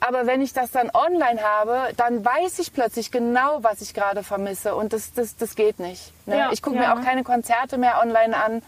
Aber 0.01 0.27
wenn 0.27 0.41
ich 0.41 0.53
das 0.53 0.71
dann 0.71 0.91
online 0.95 1.43
habe, 1.43 1.93
dann 1.97 2.25
weiß 2.25 2.61
ich 2.61 2.73
plötzlich 2.73 3.11
genau, 3.11 3.63
was 3.63 3.81
ich 3.81 3.95
gerade 3.95 4.23
vermisse. 4.23 4.75
Und 4.75 4.93
das, 4.93 5.13
das, 5.13 5.37
das 5.37 5.55
geht 5.55 5.81
nicht. 5.81 6.13
Ne? 6.27 6.39
Ja, 6.39 6.53
ich 6.53 6.63
gucke 6.63 6.77
ja. 6.77 6.95
mir 6.95 6.95
auch 6.95 7.05
keine 7.05 7.25
Konzerte 7.25 7.79
mehr 7.79 8.01
online 8.01 8.37
an. 8.37 8.63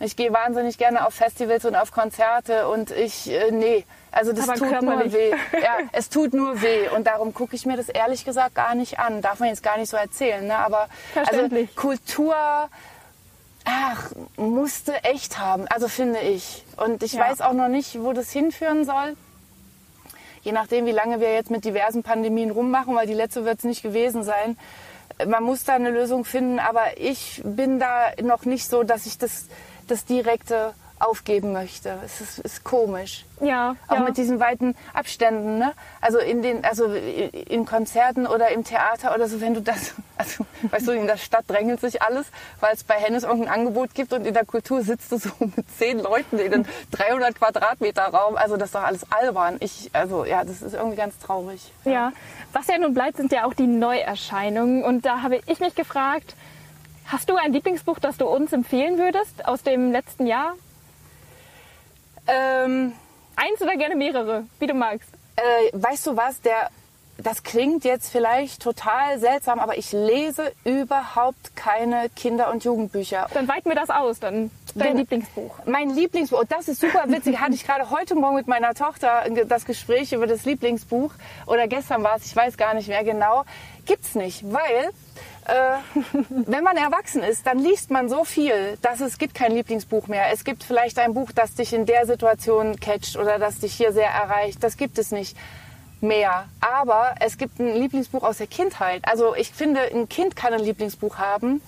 Ich 0.00 0.16
gehe 0.16 0.32
wahnsinnig 0.32 0.76
gerne 0.76 1.06
auf 1.06 1.14
Festivals 1.14 1.64
und 1.64 1.76
auf 1.76 1.92
Konzerte 1.92 2.68
und 2.68 2.90
ich, 2.90 3.30
äh, 3.30 3.50
nee, 3.50 3.84
also 4.10 4.32
das 4.32 4.48
Aber 4.48 4.58
tut 4.58 4.82
nur 4.82 5.12
weh. 5.12 5.30
Ja, 5.30 5.78
es 5.92 6.08
tut 6.08 6.34
nur 6.34 6.60
weh 6.62 6.88
und 6.88 7.06
darum 7.06 7.32
gucke 7.32 7.56
ich 7.56 7.64
mir 7.66 7.76
das 7.76 7.88
ehrlich 7.88 8.24
gesagt 8.24 8.54
gar 8.54 8.74
nicht 8.74 8.98
an. 8.98 9.22
Darf 9.22 9.40
man 9.40 9.48
jetzt 9.48 9.62
gar 9.62 9.78
nicht 9.78 9.88
so 9.90 9.96
erzählen, 9.96 10.46
ne? 10.46 10.56
aber 10.56 10.88
also. 11.14 11.48
Kultur, 11.74 12.34
ach, 13.64 14.12
musste 14.36 15.02
echt 15.04 15.38
haben, 15.38 15.66
also 15.68 15.88
finde 15.88 16.20
ich. 16.20 16.64
Und 16.76 17.02
ich 17.02 17.14
Ja. 17.14 17.22
weiß 17.28 17.40
auch 17.40 17.54
noch 17.54 17.68
nicht, 17.68 18.02
wo 18.02 18.12
das 18.12 18.30
hinführen 18.30 18.84
soll. 18.84 19.16
Je 20.42 20.52
nachdem, 20.52 20.84
wie 20.86 20.92
lange 20.92 21.20
wir 21.20 21.32
jetzt 21.32 21.50
mit 21.50 21.64
diversen 21.64 22.02
Pandemien 22.02 22.50
rummachen, 22.50 22.94
weil 22.94 23.06
die 23.06 23.14
letzte 23.14 23.44
wird 23.46 23.58
es 23.58 23.64
nicht 23.64 23.82
gewesen 23.82 24.22
sein. 24.24 24.58
Man 25.26 25.42
muss 25.42 25.64
da 25.64 25.74
eine 25.74 25.90
Lösung 25.90 26.24
finden, 26.24 26.58
aber 26.58 26.98
ich 26.98 27.40
bin 27.44 27.78
da 27.78 28.10
noch 28.20 28.44
nicht 28.44 28.68
so, 28.68 28.82
dass 28.82 29.06
ich 29.06 29.16
das, 29.16 29.46
das 29.86 30.04
direkte 30.04 30.74
aufgeben 31.00 31.52
möchte. 31.52 31.98
Es 32.04 32.20
ist, 32.20 32.38
ist 32.38 32.64
komisch. 32.64 33.24
Ja, 33.40 33.76
Auch 33.88 33.96
ja. 33.96 34.00
mit 34.00 34.16
diesen 34.16 34.38
weiten 34.38 34.74
Abständen, 34.92 35.58
ne? 35.58 35.72
Also 36.00 36.18
in 36.18 36.40
den, 36.40 36.64
also 36.64 36.86
in 36.86 37.66
Konzerten 37.66 38.26
oder 38.26 38.50
im 38.50 38.64
Theater 38.64 39.14
oder 39.14 39.28
so, 39.28 39.40
wenn 39.40 39.54
du 39.54 39.60
das, 39.60 39.94
also 40.16 40.46
weißt 40.62 40.88
du, 40.88 40.92
in 40.92 41.06
der 41.06 41.16
Stadt 41.16 41.44
drängelt 41.48 41.80
sich 41.80 42.00
alles, 42.00 42.26
weil 42.60 42.74
es 42.74 42.84
bei 42.84 42.94
Hennes 42.94 43.24
irgendein 43.24 43.52
Angebot 43.52 43.94
gibt 43.94 44.12
und 44.12 44.24
in 44.24 44.34
der 44.34 44.44
Kultur 44.44 44.82
sitzt 44.82 45.10
du 45.12 45.18
so 45.18 45.30
mit 45.40 45.66
zehn 45.76 45.98
Leuten 45.98 46.38
in 46.38 46.54
einem 46.54 46.66
300 46.92 47.34
Quadratmeter 47.34 48.04
Raum. 48.04 48.36
Also 48.36 48.56
das 48.56 48.68
ist 48.68 48.74
doch 48.74 48.84
alles 48.84 49.10
albern. 49.12 49.56
Ich, 49.60 49.90
also 49.92 50.24
ja, 50.24 50.44
das 50.44 50.62
ist 50.62 50.74
irgendwie 50.74 50.96
ganz 50.96 51.18
traurig. 51.18 51.72
Ja, 51.84 52.12
was 52.52 52.68
ja 52.68 52.78
nun 52.78 52.94
bleibt, 52.94 53.16
sind 53.16 53.32
ja 53.32 53.44
auch 53.46 53.54
die 53.54 53.66
Neuerscheinungen. 53.66 54.84
Und 54.84 55.04
da 55.04 55.22
habe 55.22 55.40
ich 55.46 55.58
mich 55.60 55.74
gefragt, 55.74 56.36
hast 57.06 57.28
du 57.30 57.36
ein 57.36 57.52
Lieblingsbuch, 57.52 57.98
das 57.98 58.16
du 58.16 58.26
uns 58.26 58.52
empfehlen 58.52 58.98
würdest 58.98 59.46
aus 59.46 59.62
dem 59.62 59.92
letzten 59.92 60.26
Jahr? 60.26 60.54
Ähm, 62.26 62.92
Eins 63.36 63.60
oder 63.60 63.76
gerne 63.76 63.96
mehrere, 63.96 64.44
wie 64.60 64.66
du 64.66 64.74
magst. 64.74 65.08
äh, 65.36 65.70
weißt 65.72 66.06
du 66.06 66.16
was, 66.16 66.40
der, 66.40 66.70
das 67.18 67.42
klingt 67.42 67.84
jetzt 67.84 68.10
vielleicht 68.10 68.62
total 68.62 69.18
seltsam, 69.18 69.58
aber 69.58 69.76
ich 69.76 69.90
lese 69.92 70.52
überhaupt 70.64 71.56
keine 71.56 72.08
Kinder- 72.10 72.50
und 72.50 72.64
Jugendbücher. 72.64 73.26
Dann 73.34 73.48
weiten 73.48 73.68
wir 73.68 73.74
das 73.76 73.90
aus, 73.90 74.20
dann 74.20 74.50
dein 74.76 74.90
Wenn- 74.90 74.96
Lieblingsbuch. 74.98 75.58
Mein 75.66 75.90
Lieblingsbuch, 75.90 76.40
und 76.40 76.52
das 76.52 76.68
ist 76.68 76.80
super 76.80 77.04
witzig, 77.08 77.40
hatte 77.40 77.54
ich 77.54 77.64
gerade 77.66 77.90
heute 77.90 78.14
Morgen 78.14 78.36
mit 78.36 78.46
meiner 78.46 78.74
Tochter 78.74 79.24
das 79.46 79.64
Gespräch 79.64 80.12
über 80.12 80.26
das 80.28 80.44
Lieblingsbuch 80.44 81.12
oder 81.46 81.66
gestern 81.68 82.02
war 82.04 82.16
es, 82.16 82.26
ich 82.26 82.34
weiß 82.36 82.56
gar 82.56 82.74
nicht 82.74 82.88
mehr 82.88 83.02
genau, 83.04 83.44
gibt's 83.84 84.14
nicht, 84.14 84.44
weil 84.52 84.90
wenn 86.28 86.64
man 86.64 86.76
erwachsen 86.76 87.22
ist, 87.22 87.46
dann 87.46 87.58
liest 87.58 87.90
man 87.90 88.08
so 88.08 88.24
viel, 88.24 88.78
dass 88.82 89.00
es 89.00 89.18
gibt 89.18 89.34
kein 89.34 89.52
Lieblingsbuch 89.52 90.06
mehr. 90.06 90.32
Es 90.32 90.44
gibt 90.44 90.64
vielleicht 90.64 90.98
ein 90.98 91.14
Buch, 91.14 91.30
das 91.34 91.54
dich 91.54 91.72
in 91.72 91.86
der 91.86 92.06
Situation 92.06 92.80
catcht 92.80 93.16
oder 93.16 93.38
das 93.38 93.58
dich 93.58 93.74
hier 93.74 93.92
sehr 93.92 94.08
erreicht. 94.08 94.62
Das 94.62 94.76
gibt 94.76 94.98
es 94.98 95.10
nicht 95.10 95.36
mehr. 96.00 96.46
Aber 96.60 97.14
es 97.20 97.36
gibt 97.38 97.58
ein 97.58 97.74
Lieblingsbuch 97.74 98.22
aus 98.22 98.38
der 98.38 98.46
Kindheit. 98.46 99.02
Also 99.06 99.34
ich 99.34 99.50
finde, 99.50 99.80
ein 99.80 100.08
Kind 100.08 100.36
kann 100.36 100.52
ein 100.52 100.60
Lieblingsbuch 100.60 101.18
haben. 101.18 101.60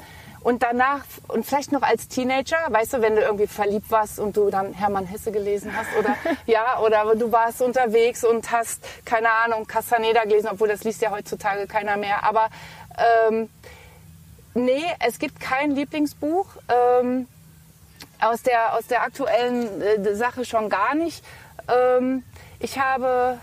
Und 0.47 0.63
danach, 0.63 1.03
und 1.27 1.45
vielleicht 1.45 1.73
noch 1.73 1.83
als 1.83 2.07
Teenager, 2.07 2.59
weißt 2.69 2.93
du, 2.93 3.03
wenn 3.03 3.17
du 3.17 3.23
irgendwie 3.23 3.49
verliebt 3.49 3.91
warst 3.91 4.21
und 4.21 4.37
du 4.37 4.49
dann 4.49 4.75
Hermann 4.75 5.05
Hesse 5.05 5.33
gelesen 5.33 5.73
hast 5.77 5.89
oder 5.99 6.15
ja, 6.47 6.79
oder 6.79 7.17
du 7.17 7.33
warst 7.33 7.61
unterwegs 7.61 8.23
und 8.23 8.53
hast, 8.53 8.81
keine 9.05 9.29
Ahnung, 9.29 9.67
Castaneda 9.67 10.23
gelesen, 10.23 10.49
obwohl 10.53 10.69
das 10.69 10.85
liest 10.85 11.03
ja 11.03 11.11
heutzutage 11.11 11.67
keiner 11.67 11.97
mehr. 11.97 12.23
Aber 12.23 12.49
ähm, 12.99 13.49
nee, 14.55 14.85
es 15.07 15.19
gibt 15.19 15.41
kein 15.41 15.73
Lieblingsbuch. 15.73 16.47
Ähm, 16.69 17.29
aus 18.21 18.43
der, 18.43 18.75
aus 18.75 18.87
der 18.87 19.03
aktuellen 19.03 19.83
äh, 19.83 20.15
Sache 20.15 20.45
schon 20.45 20.69
gar 20.69 20.95
nicht. 20.95 21.25
Ähm, 21.69 22.23
ich 22.61 22.79
habe 22.79 23.39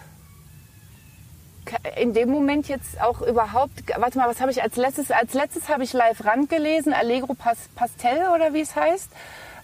in 1.96 2.14
dem 2.14 2.30
Moment 2.30 2.68
jetzt 2.68 3.02
auch 3.02 3.22
überhaupt, 3.22 3.72
warte 3.98 4.18
mal, 4.18 4.28
was 4.28 4.42
habe 4.42 4.52
ich 4.52 4.62
als 4.62 4.76
letztes? 4.76 5.12
Als 5.12 5.34
letztes 5.34 5.70
habe 5.70 5.84
ich 5.84 5.94
Live 5.94 6.26
Rand 6.26 6.50
gelesen, 6.50 6.94
Allegro 6.94 7.34
Pas 7.34 7.58
Pastel 7.76 8.28
oder 8.34 8.54
wie 8.54 8.62
es 8.62 8.76
heißt. 8.76 9.10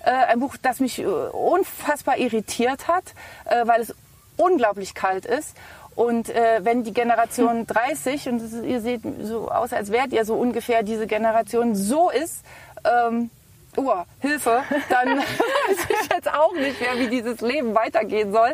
Äh, 0.03 0.11
ein 0.11 0.39
Buch, 0.39 0.55
das 0.61 0.79
mich 0.79 0.99
äh, 0.99 1.05
unfassbar 1.05 2.17
irritiert 2.17 2.87
hat, 2.87 3.13
äh, 3.45 3.67
weil 3.67 3.81
es 3.81 3.93
unglaublich 4.37 4.93
kalt 4.93 5.25
ist. 5.25 5.55
Und 5.99 6.29
äh, 6.29 6.61
wenn 6.63 6.85
die 6.85 6.93
Generation 6.93 7.67
30, 7.67 8.29
und 8.29 8.41
ist, 8.41 8.63
ihr 8.63 8.79
seht 8.79 9.01
so 9.21 9.51
aus, 9.51 9.73
als 9.73 9.91
wärt 9.91 10.13
ihr 10.13 10.23
so 10.23 10.35
ungefähr 10.35 10.81
diese 10.81 11.07
Generation, 11.07 11.75
so 11.75 12.09
ist, 12.09 12.45
ähm, 12.85 13.29
oh, 13.75 13.91
Hilfe, 14.21 14.63
dann 14.89 15.17
weiß 15.17 15.87
ich 15.89 16.09
jetzt 16.09 16.33
auch 16.33 16.53
nicht 16.53 16.79
mehr, 16.79 16.97
wie 16.99 17.09
dieses 17.09 17.41
Leben 17.41 17.75
weitergehen 17.75 18.31
soll. 18.31 18.53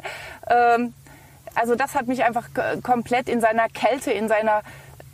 Ähm, 0.50 0.96
also 1.54 1.76
das 1.76 1.94
hat 1.94 2.08
mich 2.08 2.24
einfach 2.24 2.48
komplett 2.82 3.30
in 3.30 3.42
seiner 3.42 3.70
Kälte, 3.70 4.12
in 4.12 4.28
seiner 4.28 4.64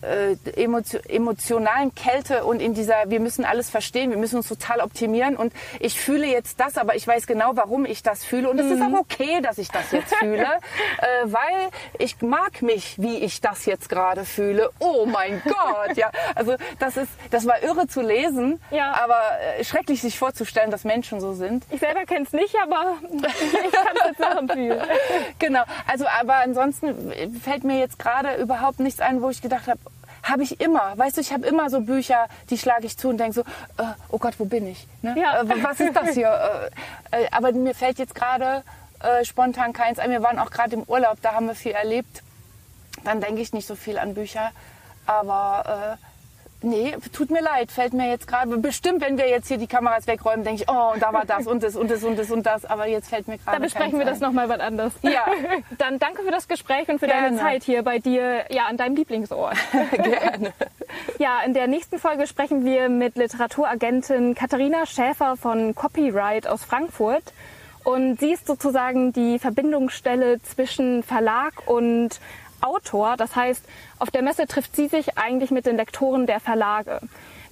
äh, 0.02 0.36
emotio 0.62 1.00
emotionalen 1.08 1.94
Kälte 1.96 2.44
und 2.46 2.62
in 2.62 2.74
dieser, 2.74 2.96
wir 3.10 3.20
müssen 3.20 3.46
alles 3.46 3.70
verstehen, 3.70 4.10
wir 4.12 4.18
müssen 4.18 4.38
uns 4.38 4.48
total 4.48 4.82
optimieren 4.82 5.36
und 5.38 5.54
ich 5.80 6.00
fühle 6.00 6.28
jetzt 6.28 6.60
das, 6.60 6.78
aber 6.78 6.96
ich 6.96 7.08
weiß 7.08 7.28
genau, 7.28 7.52
warum 7.56 7.86
ich 7.86 8.04
das 8.04 8.24
fühle 8.26 8.50
und 8.50 8.60
es 8.60 8.72
ist 8.72 8.82
auch 8.82 9.00
okay, 9.00 9.42
dass 9.42 9.58
ich 9.58 9.70
das 9.70 9.92
jetzt 9.92 10.16
fühle, 10.16 10.44
äh, 10.98 11.06
weil 11.26 11.70
ich 12.00 12.22
mag 12.22 12.62
mich, 12.62 12.96
wie 13.02 13.18
ich 13.18 13.42
das 13.42 13.66
jetzt 13.66 13.90
gerade 13.90 14.26
fühle. 14.26 14.70
Oh 14.80 15.06
mein 15.06 15.42
Gott, 15.46 15.96
ja, 15.98 16.12
also 16.36 16.56
das 16.80 16.98
ist, 16.98 17.10
das 17.30 17.46
war 17.46 17.62
irre 17.64 17.88
zu 17.88 18.02
lesen, 18.02 18.60
Ja. 18.72 18.94
aber 19.04 19.20
äh, 19.60 19.64
schrecklich 19.64 20.02
sich 20.02 20.18
vorzustellen, 20.18 20.72
dass 20.72 20.84
Menschen 20.84 21.20
so 21.20 21.34
sind. 21.34 21.64
Ich 21.70 21.80
selber 21.80 22.06
kenne 22.06 22.26
es 22.26 22.34
nicht, 22.34 22.56
aber 22.62 22.96
ich 23.12 23.72
kann 23.72 23.96
es 23.96 24.06
jetzt 24.08 24.20
nachempfühlen. 24.20 24.80
Genau, 25.40 25.64
also 25.88 26.06
aber 26.20 26.36
ansonsten 26.38 27.12
fällt 27.44 27.64
mir 27.64 27.80
jetzt 27.80 27.98
gerade 28.00 28.36
überhaupt 28.36 28.80
nichts 28.80 29.00
ein, 29.00 29.22
wo 29.22 29.30
ich 29.30 29.42
gedacht 29.42 29.68
habe, 29.68 29.80
habe 30.24 30.44
ich 30.44 30.62
immer, 30.62 30.98
weißt 30.98 31.18
du, 31.18 31.22
ich 31.22 31.34
habe 31.34 31.46
immer 31.48 31.70
so 31.70 31.82
Bücher, 31.82 32.28
die 32.50 32.58
schlage 32.58 32.86
ich 32.86 32.98
zu 32.98 33.10
und 33.10 33.18
denke 33.18 33.34
so, 33.34 33.42
äh, 33.42 33.94
oh 34.10 34.18
Gott, 34.18 34.36
wo 34.38 34.46
bin 34.46 34.68
ich? 34.68 34.88
Ne? 35.02 35.16
Ja. 35.18 35.42
Äh, 35.42 35.64
was 35.64 35.80
ist 35.80 35.96
das 35.96 36.12
hier? 36.12 36.72
Äh, 37.12 37.24
äh, 37.24 37.28
aber 37.32 37.52
mir 37.52 37.74
fällt 37.74 38.00
jetzt 38.00 38.16
gerade 38.16 38.64
äh, 39.00 39.26
spontan 39.26 39.74
keins 39.74 40.00
ein. 40.00 40.12
Wir 40.12 40.22
waren 40.22 40.40
auch 40.40 40.52
gerade 40.52 40.76
im 40.76 40.84
Urlaub, 40.84 41.18
da 41.22 41.34
haben 41.34 41.48
wir 41.48 41.56
viel 41.56 41.72
erlebt. 41.72 42.22
Dann 43.04 43.22
denke 43.22 43.42
ich 43.42 43.54
nicht 43.54 43.68
so 43.68 43.76
viel 43.76 43.98
an 43.98 44.14
Bücher. 44.14 44.52
Aber 45.06 45.98
äh, 46.00 46.11
nee, 46.64 46.96
tut 47.14 47.30
mir 47.32 47.42
leid, 47.42 47.72
fällt 47.72 47.94
mir 47.94 48.10
jetzt 48.10 48.28
gerade. 48.28 48.58
Bestimmt, 48.58 49.02
wenn 49.02 49.18
wir 49.18 49.30
jetzt 49.30 49.48
hier 49.48 49.58
die 49.58 49.68
Kameras 49.68 50.08
wegräumen, 50.08 50.44
denke 50.44 50.64
ich, 50.64 50.70
oh, 50.70 50.92
und 50.94 51.02
da 51.02 51.14
war 51.14 51.26
das 51.26 51.48
und 51.48 51.64
das 51.64 51.76
und 51.76 51.90
das 51.90 52.04
und 52.04 52.18
das 52.18 52.32
und 52.32 52.46
das. 52.46 52.66
Aber 52.66 52.88
jetzt 52.88 53.10
fällt 53.10 53.28
mir 53.28 53.38
gerade 53.38 53.58
Da 53.58 53.64
besprechen 53.64 53.98
wir 54.00 54.06
das 54.06 54.22
ein. 54.22 54.28
nochmal 54.28 54.50
wann 54.50 54.62
anders. 54.62 54.94
Ja. 55.02 55.26
Dann 55.78 56.00
danke 56.00 56.24
für 56.24 56.32
das 56.32 56.48
Gespräch 56.48 56.88
und 56.90 57.00
für 57.00 57.08
deine 57.08 57.36
Gerne. 57.36 57.38
Zeit 57.38 57.64
hier 57.64 57.84
bei 57.84 58.00
dir, 58.00 58.46
ja, 58.50 58.66
an 58.66 58.78
deinem 58.78 58.96
Lieblingsort. 58.96 59.56
Gerne. 59.92 60.54
Ja, 61.18 61.40
in 61.46 61.54
der 61.54 61.68
nächsten 61.68 62.00
Folge 62.00 62.28
sprechen 62.28 62.66
wir 62.66 62.90
mit 62.90 63.16
Literaturagentin 63.16 64.36
Katharina 64.36 64.86
Schäfer 64.86 65.38
von 65.38 65.76
Copyright 65.76 66.48
aus 66.48 66.64
Frankfurt. 66.64 67.24
Und 67.84 68.20
sie 68.20 68.34
ist 68.34 68.46
sozusagen 68.46 69.12
die 69.12 69.40
Verbindungsstelle 69.40 70.40
zwischen 70.44 71.02
Verlag 71.02 71.68
und 71.68 72.20
Autor. 72.62 73.16
Das 73.18 73.36
heißt, 73.36 73.64
auf 74.00 74.12
der 74.12 74.22
Messe 74.22 74.48
trifft 74.48 74.76
sie 74.76 74.88
sich 74.88 75.18
eigentlich 75.18 75.52
mit 75.52 75.66
den 75.66 75.78
Lektoren 75.78 76.28
der 76.28 76.40
Verlage. 76.40 77.02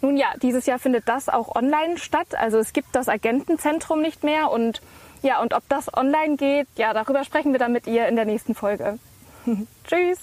Nun 0.02 0.18
ja, 0.18 0.28
dieses 0.42 0.66
Jahr 0.66 0.80
findet 0.80 1.08
das 1.10 1.30
auch 1.30 1.56
online 1.56 1.98
statt. 1.98 2.36
Also 2.36 2.58
es 2.58 2.74
gibt 2.74 2.96
das 2.96 3.10
Agentenzentrum 3.10 4.02
nicht 4.02 4.24
mehr 4.24 4.52
und 4.52 4.82
ja, 5.22 5.42
und 5.42 5.54
ob 5.54 5.68
das 5.68 5.94
online 5.94 6.38
geht, 6.38 6.68
ja, 6.78 6.94
darüber 6.94 7.24
sprechen 7.26 7.52
wir 7.52 7.60
dann 7.60 7.74
mit 7.74 7.88
ihr 7.88 8.08
in 8.08 8.16
der 8.16 8.26
nächsten 8.26 8.56
Folge. 8.56 9.00
Tschüss. 9.88 10.20